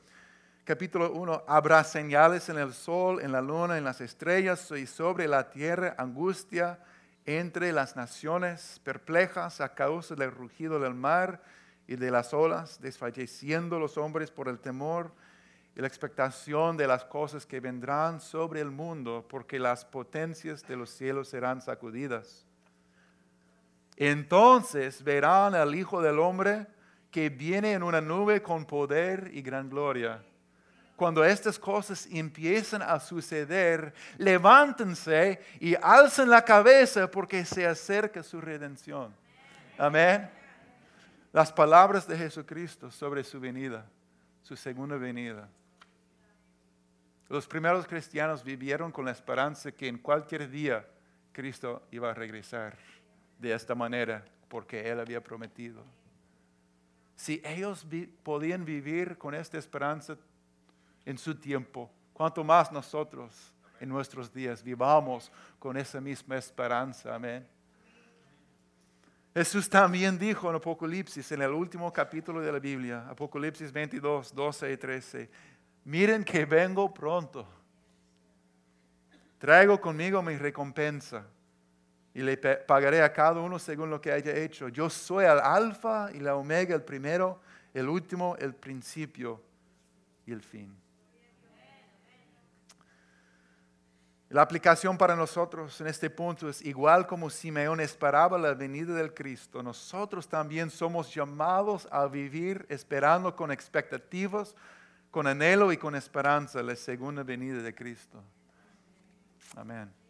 [0.63, 5.27] capítulo 1, habrá señales en el sol, en la luna, en las estrellas y sobre
[5.27, 6.77] la tierra angustia
[7.25, 11.41] entre las naciones perplejas a causa del rugido del mar
[11.87, 15.11] y de las olas, desfalleciendo los hombres por el temor
[15.75, 20.75] y la expectación de las cosas que vendrán sobre el mundo, porque las potencias de
[20.75, 22.45] los cielos serán sacudidas.
[23.97, 26.67] Entonces verán al Hijo del Hombre
[27.11, 30.21] que viene en una nube con poder y gran gloria
[31.01, 38.39] cuando estas cosas empiezan a suceder, levántense y alcen la cabeza porque se acerca su
[38.39, 39.11] redención.
[39.79, 40.29] Amén.
[41.33, 43.83] Las palabras de Jesucristo sobre su venida,
[44.43, 45.49] su segunda venida.
[47.29, 50.85] Los primeros cristianos vivieron con la esperanza que en cualquier día
[51.31, 52.77] Cristo iba a regresar
[53.41, 55.83] de esta manera porque Él había prometido.
[57.15, 57.85] Si ellos
[58.23, 60.15] podían vivir con esta esperanza,
[61.03, 67.15] en su tiempo, cuanto más nosotros en nuestros días vivamos con esa misma esperanza.
[67.15, 67.47] Amén.
[69.33, 74.71] Jesús también dijo en Apocalipsis, en el último capítulo de la Biblia, Apocalipsis 22, 12
[74.71, 75.29] y 13,
[75.85, 77.47] miren que vengo pronto.
[79.39, 81.25] Traigo conmigo mi recompensa
[82.13, 84.67] y le pagaré a cada uno según lo que haya hecho.
[84.67, 87.39] Yo soy el alfa y la omega, el primero,
[87.73, 89.41] el último, el principio
[90.25, 90.75] y el fin.
[94.31, 99.13] La aplicación para nosotros en este punto es igual como Simeón esperaba la venida del
[99.13, 99.61] Cristo.
[99.61, 104.55] Nosotros también somos llamados a vivir esperando con expectativas,
[105.11, 108.23] con anhelo y con esperanza la segunda venida de Cristo.
[109.57, 110.00] Amén.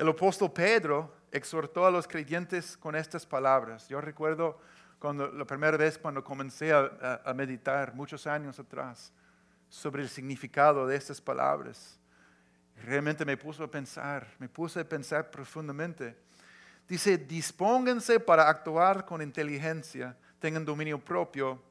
[0.00, 3.86] El apóstol Pedro exhortó a los creyentes con estas palabras.
[3.86, 4.58] Yo recuerdo
[4.98, 9.12] cuando, la primera vez cuando comencé a, meditar, muchos años atrás,
[9.68, 12.00] sobre el significado de estas palabras
[12.82, 16.16] realmente me puso a pensar, me puse a pensar profundamente.
[16.88, 21.62] Dice, dispónganse para actuar con inteligencia, tengan dominio propio,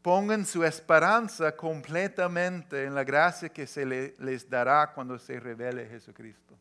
[0.00, 6.56] pongan su esperanza completamente en la gracia que se les dará cuando se revele Jesucristo.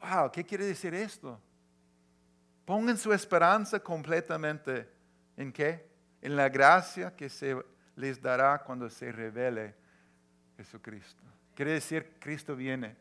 [0.00, 1.40] Wow, ¿qué quiere decir esto?
[2.64, 4.88] Pongan su esperanza completamente
[5.36, 5.86] en qué?
[6.22, 7.56] En la gracia que se
[7.96, 9.74] les dará cuando se revele
[10.56, 11.22] Jesucristo.
[11.54, 12.96] Quiere decir, Cristo viene.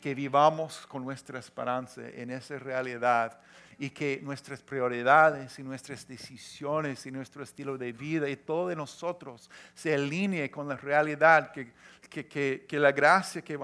[0.00, 3.40] Que vivamos con nuestra esperanza en esa realidad
[3.78, 8.76] y que nuestras prioridades y nuestras decisiones y nuestro estilo de vida y todo de
[8.76, 11.72] nosotros se alinee con la realidad, que,
[12.10, 13.58] que, que, la gracia que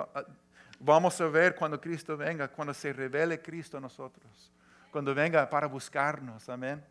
[0.81, 4.51] vamos a ver cuando Cristo venga, cuando se revele Cristo a nosotros,
[4.91, 6.49] cuando venga para buscarnos.
[6.49, 6.83] Amén.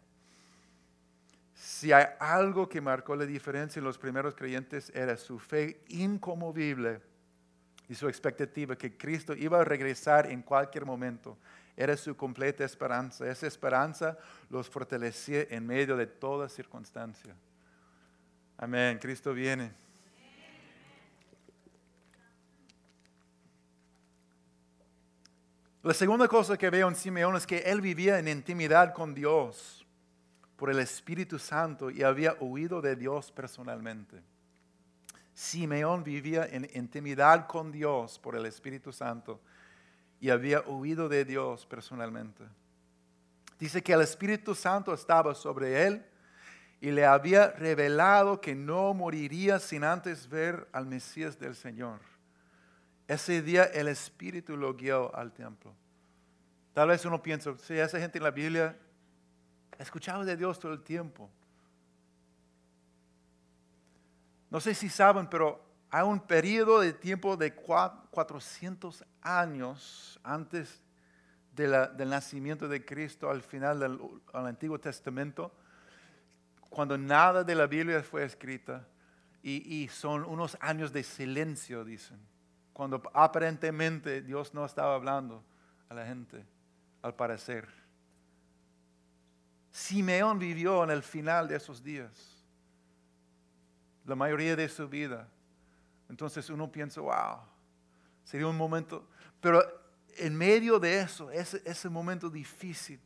[1.53, 7.01] Si hay algo que marcó la diferencia en los primeros creyentes era su fe incomovible
[7.89, 11.37] y su expectativa que Cristo iba a regresar en cualquier momento.
[11.75, 13.25] era su completa esperanza.
[13.29, 14.17] Esa esperanza
[14.49, 17.33] los fortalecía en medio de toda circunstancia.
[18.57, 18.99] Amén.
[18.99, 19.71] Cristo viene.
[25.81, 29.85] La segunda cosa que veo en Simeón es que él vivía en intimidad con Dios
[30.57, 34.21] por el Espíritu Santo y había oído de Dios personalmente.
[35.33, 39.39] Simeón vivía en intimidad con Dios por el Espíritu Santo
[40.19, 42.43] y había oído de Dios personalmente.
[43.57, 46.05] Dice que el Espíritu Santo estaba sobre él
[46.81, 52.08] y le había revelado que no moriría sin antes ver al Mesías del Señor.
[53.09, 55.73] Ese día el Espíritu lo guió al templo.
[56.73, 58.77] Tal vez uno piensa, si esa gente en la Biblia
[59.79, 61.27] escuchaba de Dios todo el tiempo.
[64.51, 70.83] No sé si saben, pero hay un periodo de tiempo de 400 años antes
[71.55, 73.99] del nacimiento de Cristo, al final del
[74.33, 75.51] Antiguo Testamento,
[76.69, 78.87] cuando nada de la Biblia fue escrita
[79.41, 82.19] y son unos años de silencio, dicen,
[82.79, 85.43] cuando aparentemente Dios no estaba hablando
[85.89, 86.45] a la gente,
[87.01, 87.67] al parecer.
[89.69, 92.41] Simeón vivió en el final de esos días
[94.05, 95.27] la mayoría de su vida.
[96.07, 97.39] Entonces uno piensa, wow,
[98.23, 99.09] sería un momento,
[99.41, 99.61] pero
[100.15, 103.01] en medio de eso, ese, momento difícil,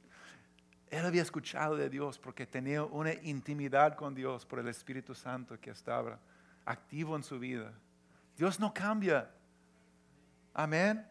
[0.92, 5.60] él había escuchado de Dios porque tenía una intimidad con Dios por el Espíritu Santo
[5.60, 6.20] que estaba
[6.64, 7.74] activo en su vida.
[8.38, 9.32] Dios no cambia.
[10.54, 11.04] Amén.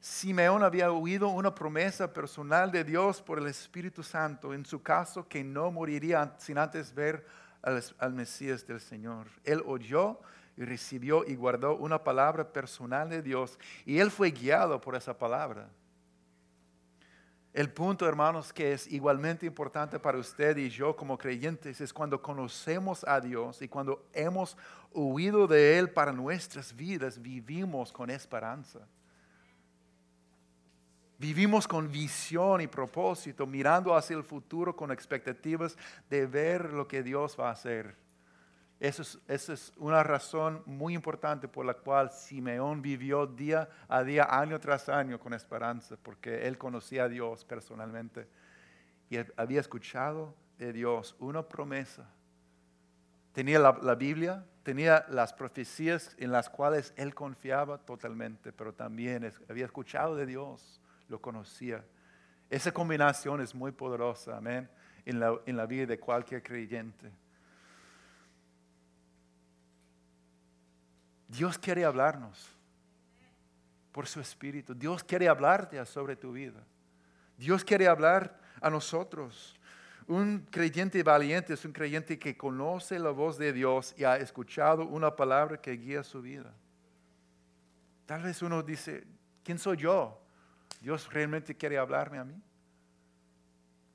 [0.00, 5.28] Simeón había oído una promesa personal de Dios por el Espíritu Santo, en su caso
[5.28, 7.24] que no moriría sin antes ver
[7.62, 9.28] al, Mesías del Señor.
[9.44, 10.20] Él oyó
[10.56, 15.16] y recibió y guardó una palabra personal de Dios y él fue guiado por esa
[15.16, 15.68] palabra.
[17.52, 22.20] El punto, hermanos, que es igualmente importante para usted y yo como creyentes es cuando
[22.20, 24.56] conocemos a Dios y cuando hemos
[24.96, 28.80] oído de Él para nuestras vidas, vivimos con esperanza.
[31.18, 35.76] Vivimos con visión y propósito, mirando hacia el futuro con expectativas
[36.10, 37.96] de ver lo que Dios va a hacer.
[38.78, 44.60] Esa es, una razón muy importante por la cual Simeón vivió día a día, año
[44.60, 48.28] tras año con esperanza, porque él conocía a Dios personalmente
[49.08, 52.06] y había escuchado de Dios una promesa.
[53.32, 59.64] Tenía la Biblia, tenía las profecías en las cuales él confiaba totalmente, pero también había
[59.64, 61.84] escuchado de Dios lo conocía.
[62.50, 64.68] Esa combinación es muy poderosa, amén,
[65.04, 67.12] en la, en la vida de cualquier creyente.
[71.28, 72.50] Dios quiere hablarnos
[73.92, 74.74] por su espíritu.
[74.74, 76.60] Dios quiere hablarte sobre tu vida.
[77.38, 79.55] Dios quiere hablar a nosotros.
[80.08, 84.86] Un creyente valiente es un creyente que conoce la voz de Dios y ha escuchado
[84.86, 86.54] una palabra que guía su vida.
[88.06, 89.04] Tal vez uno dice,
[89.42, 90.20] ¿quién soy yo?
[90.80, 92.40] Dios realmente quiere hablarme a mí.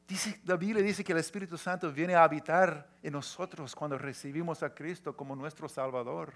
[0.05, 4.61] Dice, la Biblia dice que el Espíritu Santo viene a habitar en nosotros cuando recibimos
[4.63, 6.33] a Cristo como nuestro Salvador.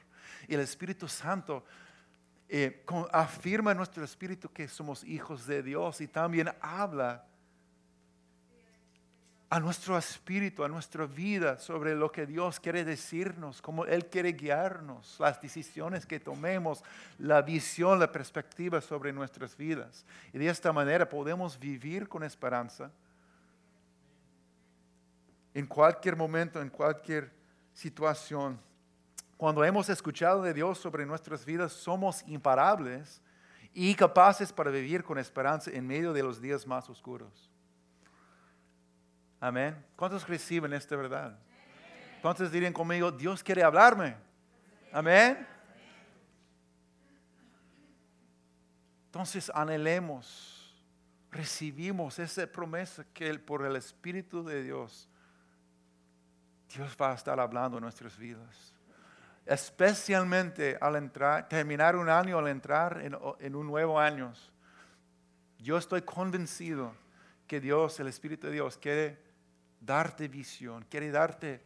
[0.48, 1.66] Y el Espíritu Santo
[2.48, 7.26] eh, afirma en nuestro espíritu que somos hijos de Dios y también habla
[9.56, 14.34] a nuestro espíritu, a nuestra vida sobre lo que Dios quiere decirnos, cómo Él quiere
[14.34, 16.84] guiarnos, las decisiones que tomemos,
[17.20, 20.04] la visión, la perspectiva sobre nuestras vidas.
[20.34, 22.92] Y de esta manera podemos vivir con esperanza
[25.54, 27.32] en cualquier momento, en cualquier
[27.74, 28.60] situación.
[29.38, 33.22] Cuando hemos escuchado de Dios sobre nuestras vidas, somos imparables
[33.74, 37.55] y capaces para vivir con esperanza en medio de los días más oscuros.
[39.40, 39.76] Amén.
[39.96, 41.38] ¿Cuántos reciben esta verdad?
[42.22, 44.16] ¿Cuántos dirían conmigo, Dios quiere hablarme?
[44.92, 45.48] Amén.
[49.08, 50.76] Entonces anhelemos,
[51.32, 55.08] recibimos esa promesa que por el Espíritu de Dios,
[56.74, 58.74] Dios va a estar hablando en nuestras vidas.
[59.46, 64.34] Especialmente al entrar, terminar un año, al entrar en, en un nuevo año.
[65.60, 66.94] Yo estoy convencido
[67.48, 69.25] que Dios, el Espíritu de Dios, quiere
[69.86, 71.62] darte visión, quiere darte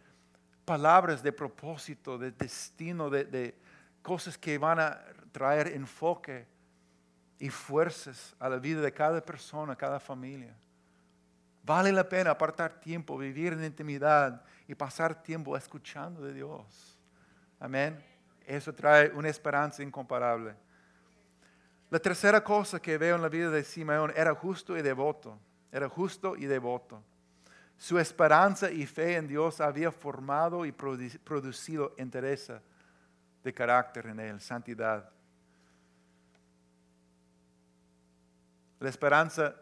[0.65, 3.57] palabras de propósito, de destino, de,
[4.01, 4.99] cosas que van a
[5.31, 6.47] traer enfoque
[7.39, 10.55] y fuerzas a la vida de cada persona, cada familia.
[11.63, 16.99] Vale la pena apartar tiempo, vivir en intimidad y pasar tiempo escuchando de Dios.
[17.59, 18.03] Amén.
[18.45, 20.55] Eso trae una esperanza incomparable.
[21.89, 25.37] La tercera cosa que veo en la vida de Simeón era justo y devoto.
[25.71, 27.03] Era justo y devoto.
[27.79, 32.51] Su esperanza y fe en Dios había formado y producido interés
[33.41, 35.09] de carácter en él, santidad.
[38.81, 39.55] La esperanza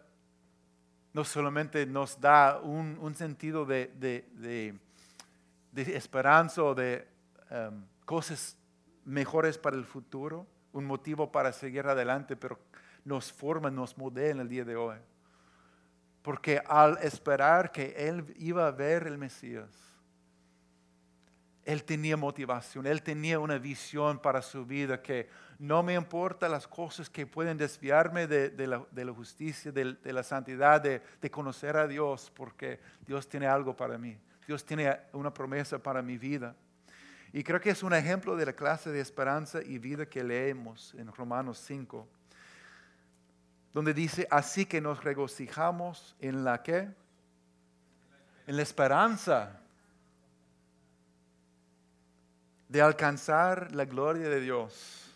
[1.14, 4.74] no solamente nos da un, sentido de,
[5.76, 7.08] esperanza o de
[7.52, 8.58] um, cosas
[9.06, 12.58] mejores para el futuro, un motivo para seguir adelante, pero
[13.06, 14.98] nos forma, nos modela en el día de hoy.
[16.28, 19.70] Porque al esperar que Él iba a ver el Mesías,
[21.64, 26.68] Él tenía motivación, Él tenía una visión para su vida que no me importa las
[26.68, 32.82] cosas que pueden desviarme de, la, justicia, de, la santidad, de, conocer a Dios, porque
[33.06, 34.20] Dios tiene algo para mí.
[34.46, 36.58] Dios tiene una promesa para mi vida.
[37.32, 40.94] Y creo que es un ejemplo de la clase de esperanza y vida que leemos
[40.96, 42.06] en Romanos 5,
[43.78, 46.90] donde dice, así que nos regocijamos en la que?
[48.48, 49.62] En la esperanza
[52.68, 55.14] de alcanzar la gloria de Dios.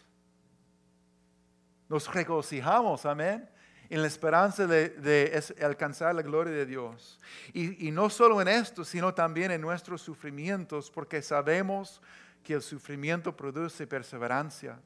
[1.89, 3.49] Nos regocijamos, amén,
[3.89, 7.19] en la esperanza de, alcanzar la gloria de Dios.
[7.53, 11.99] Y, y, no solo en esto, sino también en nuestros sufrimientos, porque sabemos
[12.43, 14.79] que el sufrimiento produce perseverancia.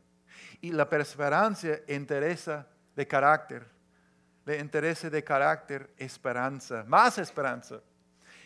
[0.61, 3.67] Y la perseverancia interesa de carácter,
[4.45, 7.81] le interesa de carácter esperanza, más esperanza.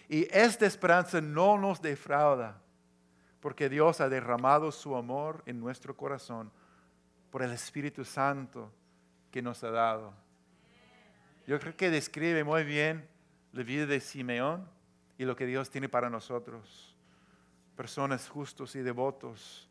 [0.08, 2.60] Y esta esperanza no nos defrauda,
[3.40, 6.52] porque Dios ha derramado su amor en nuestro corazón
[7.30, 8.72] por el Espíritu Santo
[9.32, 10.14] que nos ha dado.
[11.46, 13.08] Yo creo que describe muy bien
[13.52, 14.68] la vida de Simeón
[15.18, 16.96] y lo que Dios tiene para nosotros.
[17.76, 19.70] Personas justos y devotos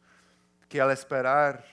[0.69, 1.65] que al esperar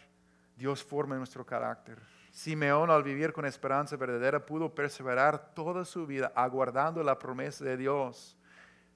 [0.55, 1.99] Dios forma nuestro carácter.
[2.35, 7.77] Simeón al vivir con esperanza verdadera pudo perseverar toda su vida aguardando la promesa de
[7.77, 8.35] Dios.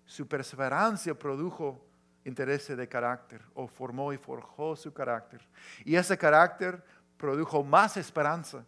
[0.05, 1.81] Su perseverancia produjo
[2.25, 5.39] interés de carácter o formó y forjó su carácter.
[5.85, 6.83] Y ese carácter
[7.15, 8.65] produjo más esperanza.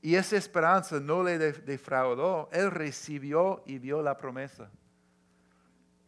[0.00, 4.70] Y esa esperanza no le defraudó, él recibió y vio la promesa.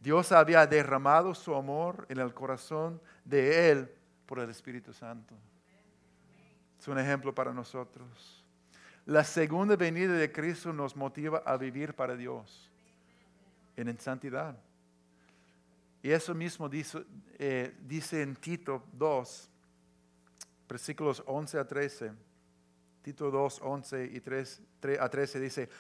[0.01, 5.35] Dios había derramado su amor en el corazón de él por el Espíritu Santo.
[6.85, 8.45] Es un ejemplo para nosotros.
[9.07, 12.71] La segunda venida de Cristo nos motiva a vivir para Dios
[13.75, 14.55] en santidad.
[16.03, 17.03] Y eso mismo dice,
[17.39, 19.49] eh, dice en Tito 2,
[20.69, 22.13] versículos 11 a 13.
[23.01, 24.63] Tito 2, 11 y 3,
[25.01, 25.71] a 13 dice,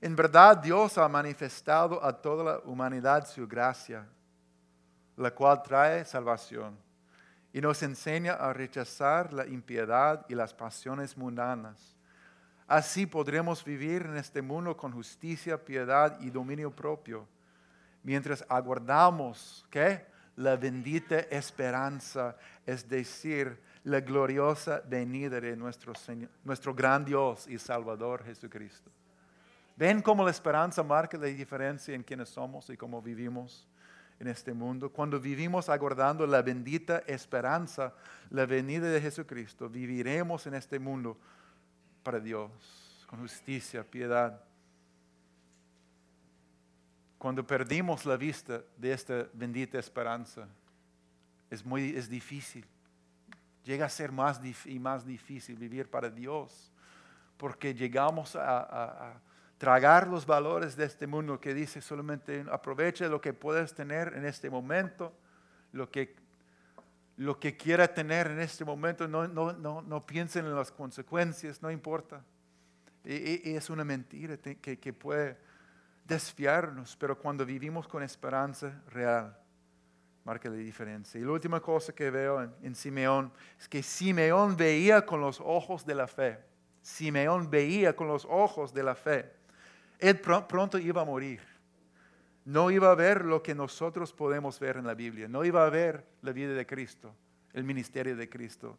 [0.00, 4.06] en verdad Dios ha manifestado a toda la humanidad su gracia,
[5.16, 6.91] la cual trae salvación
[7.52, 11.96] y nos enseña a rechazar la impiedad y las pasiones mundanas.
[12.66, 17.26] Así podremos vivir en este mundo con justicia, piedad y dominio propio
[18.02, 20.06] mientras aguardamos ¿qué?
[20.36, 22.36] la bendita esperanza,
[22.66, 28.90] es decir, la gloriosa venida de nuestro, Señor, nuestro gran Dios y Salvador Jesucristo.
[29.76, 33.66] ¿Ven cómo la esperanza marca la diferencia en quienes somos y cómo vivimos
[34.22, 34.90] en este mundo?
[34.90, 37.92] Cuando vivimos aguardando la bendita esperanza,
[38.30, 41.18] la venida de Jesucristo, viviremos en este mundo
[42.02, 44.42] para Dios, con justicia, piedad
[47.22, 50.48] cuando perdimos la vista de esta bendita esperanza,
[51.50, 52.66] es muy es difícil.
[53.62, 56.72] Llega a ser más y más difícil vivir para Dios,
[57.36, 59.22] porque llegamos a,
[59.62, 64.26] tragar los valores de este mundo que dice solamente aprovecha lo que puedes tener en
[64.26, 65.16] este momento,
[65.70, 66.16] lo que,
[67.16, 71.62] lo que quiera tener en este momento, no, no, no, no piensen en las consecuencias,
[71.62, 72.24] no importa.
[73.04, 75.38] Y, es una mentira que, que puede
[76.06, 79.38] desfiarnos, pero cuando vivimos con esperanza real,
[80.24, 81.20] marca la diferencia.
[81.20, 85.86] Y la última cosa que veo en, Simeón es que Simeón veía con los ojos
[85.86, 86.40] de la fe.
[86.80, 89.41] Simeón veía con los ojos de la fe.
[90.02, 91.40] Él pronto iba a morir.
[92.44, 95.28] No iba a ver lo que nosotros podemos ver en la Biblia.
[95.28, 97.14] No iba a ver la vida de Cristo,
[97.52, 98.76] el ministerio de Cristo,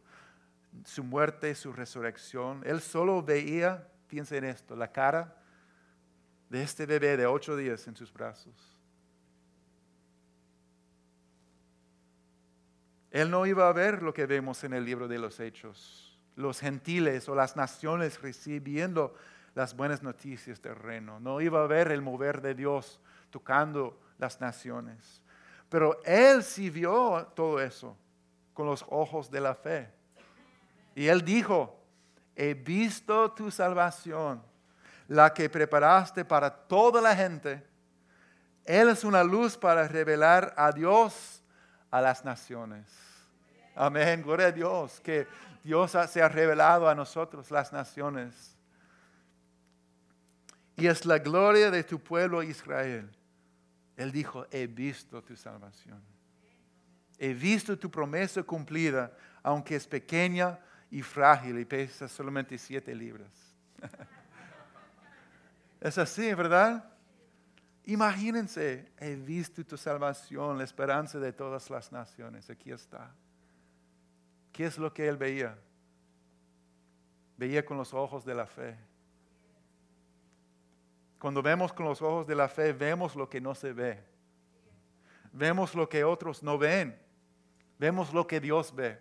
[0.84, 2.62] su muerte, su resurrección.
[2.66, 5.34] Él solo veía, piensa en esto, la cara
[6.50, 8.78] de este bebé de ocho días en sus brazos.
[13.10, 16.60] Él no iba a ver lo que vemos en el libro de los Hechos, los
[16.60, 19.14] gentiles o las naciones recibiendo
[19.54, 21.20] las buenas noticias del reino.
[21.20, 23.00] No iba a ver el mover de Dios
[23.30, 25.22] tocando las naciones.
[25.68, 27.96] Pero él sí vio todo eso
[28.52, 29.90] con los ojos de la fe.
[30.94, 31.80] Y él dijo,
[32.36, 34.42] he visto tu salvación,
[35.08, 37.64] la que preparaste para toda la gente.
[38.64, 41.42] Él es una luz para revelar a Dios
[41.90, 42.86] a las naciones.
[43.74, 45.26] Amén, gloria a Dios, que
[45.62, 48.53] Dios se ha revelado a nosotros, las naciones.
[50.76, 53.08] Y es la gloria de tu pueblo Israel.
[53.96, 56.02] Él dijo, he visto tu salvación.
[57.18, 59.12] He visto tu promesa cumplida,
[59.42, 60.58] aunque es pequeña
[60.90, 63.30] y frágil y pesa solamente siete libras.
[65.80, 66.84] es así, ¿verdad?
[67.86, 72.50] Imagínense, he visto tu salvación, la esperanza de todas las naciones.
[72.50, 73.14] Aquí está.
[74.52, 75.56] ¿Qué es lo que él veía?
[77.36, 78.76] Veía con los ojos de la fe.
[81.24, 83.98] Cuando vemos con los ojos de la fe, vemos lo que no se ve.
[85.32, 87.00] Vemos lo que otros no ven.
[87.78, 89.00] Vemos lo que Dios ve.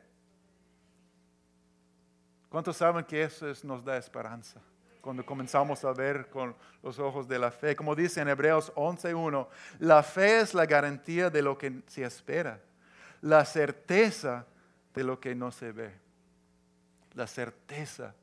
[2.47, 4.61] ¿Cuántos saben que eso nos da esperanza?
[5.01, 7.75] Cuando comenzamos a ver con los ojos de la fe.
[7.75, 9.45] Como dice en Hebreos 11.1,
[9.79, 12.61] la fe es la garantía de lo que se espera,
[13.19, 14.47] la certeza
[14.93, 15.93] de lo que no se ve.
[17.15, 18.15] La certeza.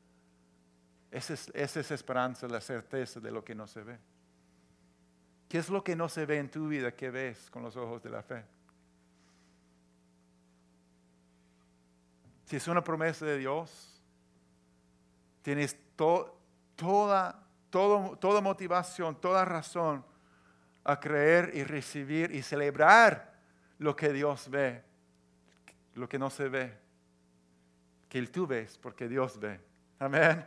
[1.11, 3.99] Esa es, esa es esperanza, la certeza de lo que no se ve.
[5.49, 8.01] ¿Qué es lo que no se ve en tu vida que ves con los ojos
[8.01, 8.45] de la fe?
[12.45, 14.01] Si es una promesa de Dios,
[15.41, 20.05] tienes toda, toda motivación, toda razón
[20.83, 23.33] a creer y recibir y celebrar
[23.77, 24.83] lo que Dios ve,
[25.95, 26.77] lo que no se ve,
[28.07, 29.59] que tú ves porque Dios ve.
[29.99, 30.45] Amén.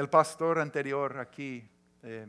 [0.00, 1.62] El pastor anterior aquí
[2.02, 2.26] eh,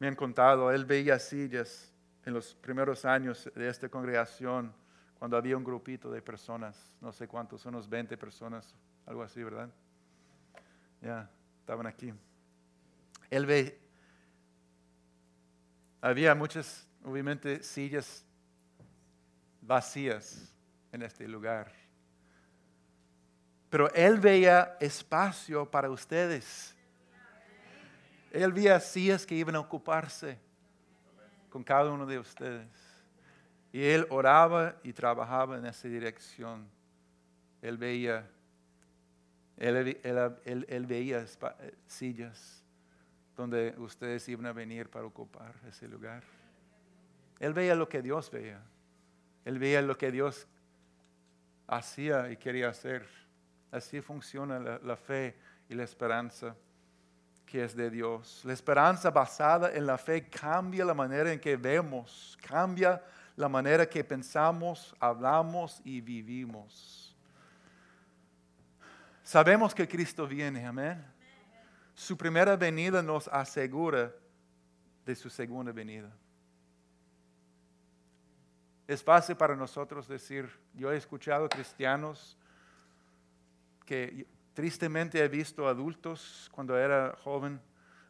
[0.00, 1.94] me han contado, él veía sillas
[2.24, 4.74] en los primeros años de esta congregación,
[5.16, 8.74] cuando había un grupito de personas, no sé cuántos, unos 20 personas,
[9.06, 9.70] algo así, ¿verdad?
[11.02, 11.30] Ya,
[11.60, 12.12] estaban aquí.
[13.30, 13.78] Él ve,
[16.00, 18.24] había muchas, obviamente, sillas
[19.62, 20.52] vacías
[20.90, 21.77] en este lugar.
[23.70, 26.74] Pero él veía espacio para ustedes.
[28.30, 30.38] Él veía sillas que iban a ocuparse
[31.50, 32.68] con cada uno de ustedes.
[33.72, 36.66] Y él oraba y trabajaba en esa dirección.
[37.60, 38.26] Él veía,
[39.56, 42.64] él, veía eh, sillas
[43.36, 46.22] donde ustedes iban a venir para ocupar ese lugar.
[47.38, 48.60] Él veía lo que Dios veía.
[49.44, 50.46] Él veía lo que Dios
[51.66, 53.27] hacía y quería hacer.
[53.70, 55.36] Así funciona la fe
[55.68, 56.54] y la esperanza
[57.44, 58.42] que es de Dios.
[58.44, 63.02] La esperanza basada en la fe cambia la manera en que vemos, cambia
[63.36, 67.16] la manera que pensamos, hablamos y vivimos.
[69.22, 71.04] Sabemos que Cristo viene, amén.
[71.94, 74.12] Su primera venida nos asegura
[75.04, 76.10] de su segunda venida.
[78.86, 82.37] Es fácil para nosotros decir, yo he escuchado cristianos
[83.88, 84.26] que
[84.58, 87.60] Tristemente he visto adultos cuando era joven,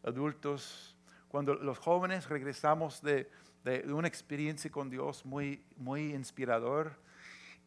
[0.03, 0.97] adultos,
[1.29, 3.31] cuando los jóvenes regresamos de,
[3.85, 6.95] una experiencia con Dios muy, muy inspirador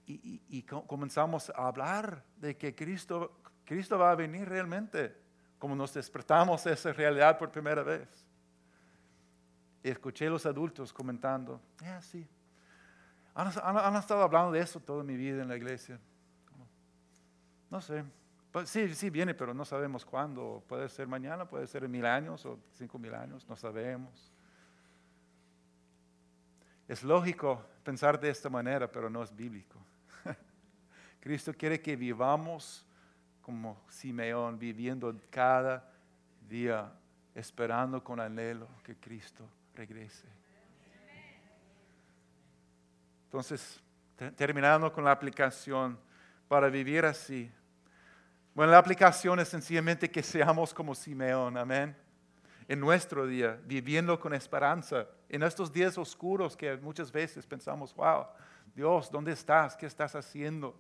[0.07, 5.15] y, comenzamos a hablar de que Cristo, Cristo va a venir realmente,
[5.59, 8.09] como nos despertamos esa realidad por primera vez.
[9.83, 12.27] Y escuché a los adultos comentando, ah, sí,
[13.35, 15.99] han estado hablando de eso toda mi vida en la iglesia.
[17.71, 18.03] No sé,
[18.51, 20.61] pues sí, sí viene, pero no sabemos cuándo.
[20.67, 24.31] Puede ser mañana, puede ser en mil años o cinco mil años, no sabemos.
[26.85, 29.79] Es lógico pensar de esta manera, pero no es bíblico.
[31.21, 32.85] Cristo quiere que vivamos
[33.41, 35.89] como Simeón, viviendo cada
[36.49, 36.91] día,
[37.33, 40.27] esperando con anhelo que Cristo regrese.
[43.23, 43.81] Entonces,
[44.35, 45.97] terminando con la aplicación,
[46.49, 47.49] para vivir así,
[48.53, 51.95] bueno, la aplicación es sencillamente que seamos como Simeón, amén.
[52.67, 58.25] En nuestro día, viviendo con esperanza, en estos días oscuros que muchas veces pensamos, wow,
[58.75, 59.75] Dios, ¿dónde estás?
[59.75, 60.77] ¿Qué estás haciendo?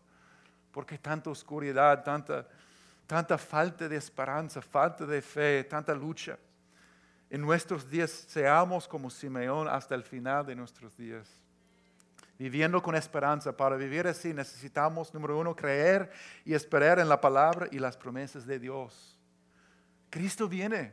[0.71, 2.47] ¿Por qué tanta oscuridad, tanta,
[3.07, 6.37] tanta falta de esperanza, falta de fe, tanta lucha?
[7.29, 11.41] En nuestros días seamos como Simeón hasta el final de nuestros días
[12.41, 13.55] viviendo con esperanza.
[13.55, 16.11] Para vivir así necesitamos, número uno, creer
[16.43, 19.19] y esperar en la palabra y las promesas de Dios.
[20.09, 20.91] Cristo viene.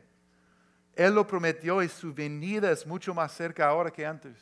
[0.95, 4.37] Él lo prometió y su venida es mucho más cerca ahora que antes.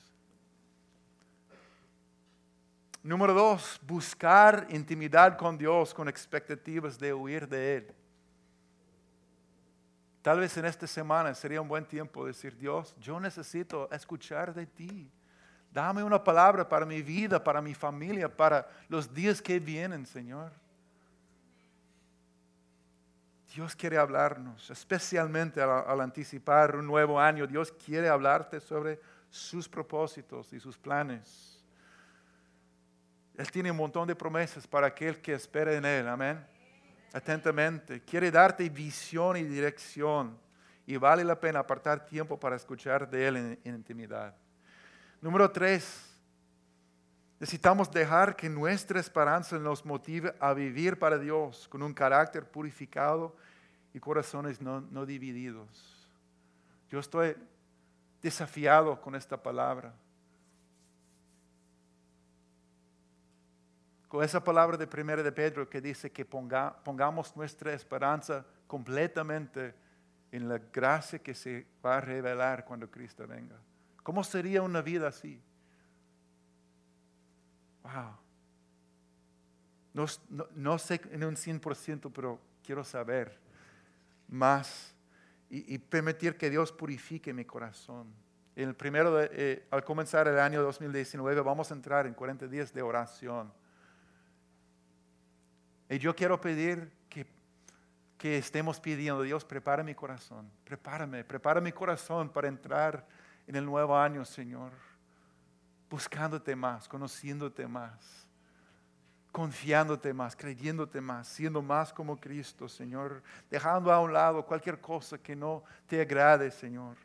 [3.04, 7.94] Número dos, buscar intimidad con Dios con expectativas de huir de Él.
[10.22, 14.66] Tal vez en esta semana sería un buen tiempo decir, Dios, yo necesito escuchar de
[14.66, 15.12] ti.
[15.76, 20.50] Dame una palabra para mi vida, para mi familia, para los días que vienen, Señor.
[23.54, 27.46] Dios quiere hablarnos, especialmente al, anticipar un nuevo año.
[27.46, 28.98] Dios quiere hablarte sobre
[29.28, 31.62] sus propósitos y sus planes.
[33.36, 36.08] Él tiene un montón de promesas para aquel que espera en Él.
[36.08, 36.42] Amén
[37.12, 38.00] atentamente.
[38.00, 40.38] Quiere darte visión y dirección.
[40.86, 44.34] Y vale la pena apartar tiempo para escuchar de Él en, intimidad.
[45.26, 46.08] Número tres,
[47.40, 53.34] necesitamos dejar que nuestra esperanza nos motive a vivir para Dios con un carácter purificado
[53.92, 56.08] y corazones no, no divididos.
[56.88, 57.34] Yo estoy
[58.22, 59.92] desafiado con esta palabra.
[64.06, 69.74] con esa palabra de primera de Pedro que dice que pongamos nuestra esperanza completamente
[70.30, 73.56] en la gracia que se va a revelar cuando Cristo venga.
[74.06, 75.42] ¿Cómo sería una vida así?
[77.82, 78.16] Wow.
[80.54, 83.36] No, sé en un 100%, pero quiero saber
[84.28, 84.94] más
[85.50, 88.06] y, permitir que Dios purifique mi corazón.
[88.54, 92.82] El primero, eh, al comenzar el año 2019, vamos a entrar en 40 días de
[92.82, 93.52] oración
[95.88, 102.28] y yo quiero pedir que, estemos pidiendo, Dios, prepara mi corazón, prepárame, prepara mi corazón
[102.28, 103.04] para entrar
[103.46, 104.72] en el nuevo año, Señor,
[105.88, 108.26] buscándote más, conociéndote más,
[109.30, 115.18] confiándote más, creyéndote más, siendo más como Cristo, Señor, dejando a un lado cualquier cosa
[115.18, 116.96] que no te agrade, Señor,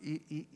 [0.00, 0.46] y,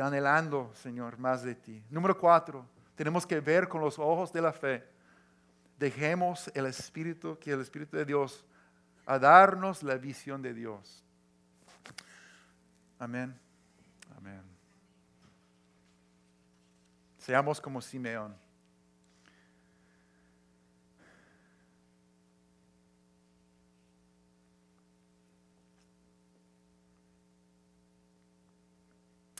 [0.00, 1.84] anhelando, Señor, más de ti.
[1.90, 4.92] Número cuatro, tenemos que ver con los ojos de la fe
[5.82, 8.44] dejemos el Espíritu, que el Espíritu de Dios,
[9.04, 11.04] a darnos la visión de Dios.
[13.00, 13.41] Amén.
[17.22, 18.36] Seamos como Simeón.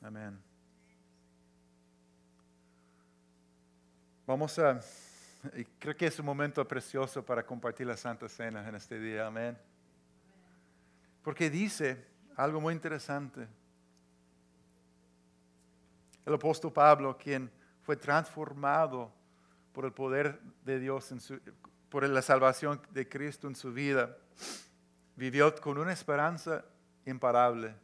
[0.00, 0.40] Amén.
[4.28, 4.80] Vamos a
[5.80, 9.26] creo que es un momento precioso para compartir la Santa Cena en este día.
[9.26, 9.58] Amén.
[11.24, 12.06] Porque dice
[12.36, 13.48] algo muy interesante.
[16.24, 17.50] El apóstol Pablo, quien
[17.82, 19.12] fue transformado
[19.72, 21.12] por el poder de Dios,
[21.88, 24.16] por la salvación de Cristo en su vida,
[25.16, 26.64] vivió con una esperanza
[27.06, 27.74] imparable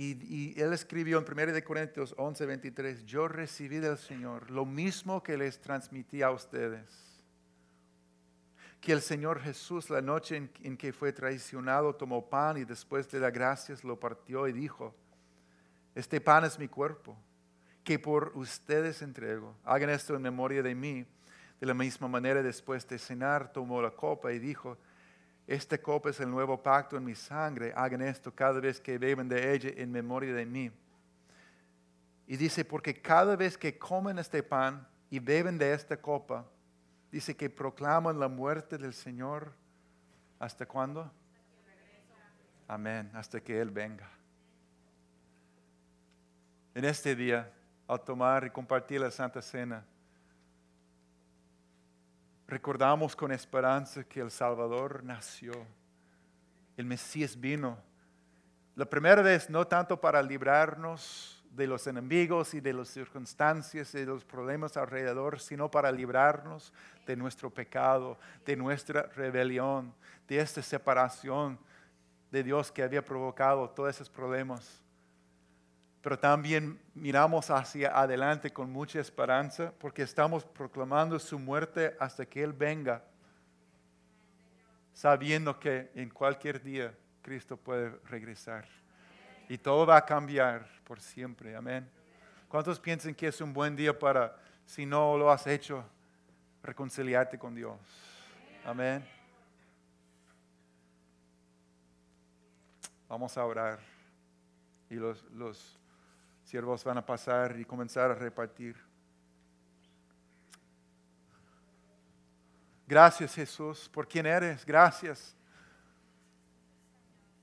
[0.00, 5.36] Y, él escribió en 1 Corintios 11, 23, yo recibí del Señor lo mismo que
[5.36, 6.86] les transmití a ustedes.
[8.80, 13.10] Que el Señor Jesús la noche en, en que fue traicionado tomó pan y después
[13.10, 14.94] de dar gracias lo partió y dijo,
[15.98, 17.16] este pan es mi cuerpo,
[17.82, 19.56] que por ustedes entrego.
[19.64, 21.04] Hagan esto en memoria de mí.
[21.58, 24.78] De la misma manera, después de cenar, tomó la copa y dijo,
[25.44, 27.72] esta copa es el nuevo pacto en mi sangre.
[27.74, 30.70] Hagan esto cada vez que beben de ella en memoria de mí.
[32.28, 36.46] Y dice, porque cada vez que comen este pan y beben de esta copa,
[37.10, 39.52] dice que proclaman la muerte del Señor.
[40.38, 41.10] ¿Hasta cuándo?
[42.68, 44.08] Amén, hasta que Él venga.
[46.78, 47.50] En este día,
[47.88, 49.84] al tomar y compartir la Santa Cena,
[52.46, 55.54] recordamos con esperanza que el Salvador nació,
[56.76, 57.76] el Mesías vino.
[58.76, 63.98] La primera vez no tanto para librarnos de los enemigos y de las circunstancias y
[63.98, 66.72] de los problemas alrededor, sino para librarnos
[67.04, 68.16] de nuestro pecado,
[68.46, 69.92] de nuestra rebelión,
[70.28, 71.58] de esta separación
[72.30, 74.80] de Dios que había provocado todos esos problemas
[76.02, 82.42] pero también miramos hacia adelante con mucha esperanza porque estamos proclamando su muerte hasta que
[82.42, 83.02] Él venga,
[84.92, 88.66] sabiendo que en cualquier día Cristo puede regresar
[89.48, 91.56] y todo va a cambiar por siempre.
[91.56, 91.88] Amén.
[92.48, 95.84] ¿Cuántos piensan que es un buen día para, si no lo has hecho,
[96.62, 97.78] reconciliarte con Dios?
[98.64, 99.04] Amén.
[103.08, 103.78] Vamos a orar.
[104.90, 105.78] Y los, los
[106.48, 108.74] siervos van a pasar y comenzar a repartir.
[112.86, 114.64] Gracias Jesús por quien eres.
[114.64, 115.36] Gracias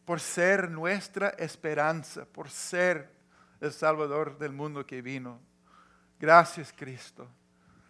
[0.05, 3.11] por ser nuestra esperanza, por ser
[3.61, 5.39] el Salvador del mundo que vino.
[6.19, 7.29] Gracias, Cristo,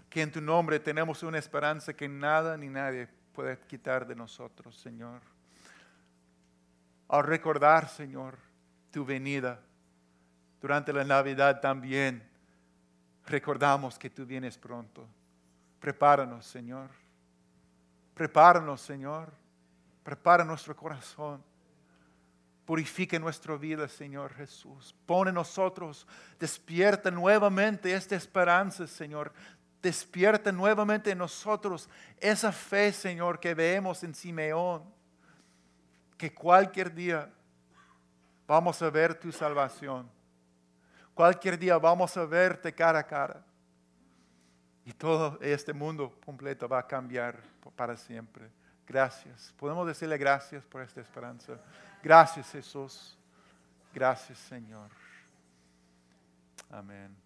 [0.10, 4.76] que en tu nombre tenemos una esperanza que nada ni nadie puede quitar de nosotros,
[4.78, 5.22] Señor.
[7.08, 8.38] Al recordar, Señor,
[8.92, 9.62] tu venida
[10.62, 12.28] durante la Navidad también,
[13.26, 15.08] recordamos que tú vienes pronto.
[15.80, 16.90] Prepáranos, Señor.
[18.14, 19.32] Prepáranos, Señor.
[20.04, 21.44] Prepara nuestro corazón.
[22.66, 24.96] Purifique nuestra vida, Señor Jesús.
[25.06, 26.08] Pone nosotros,
[26.40, 29.32] despierta nuevamente esta esperanza, Señor.
[29.82, 31.88] Despierta nuevamente en nosotros
[32.20, 34.84] esa fe, Señor, que vemos en Simeón.
[36.18, 37.32] Que cualquier día
[38.48, 40.15] vamos a ver tu salvación.
[41.16, 43.42] Cualquier día vamos a verte cara a cara.
[44.86, 47.42] Y todo este mundo completo va a cambiar
[47.76, 48.52] para siempre.
[48.86, 49.52] Gracias.
[49.58, 51.58] Podemos decirle gracias por esta esperanza.
[52.04, 53.18] Gracias Jesús.
[53.94, 54.92] Gracias Señor.
[56.70, 57.25] Amén.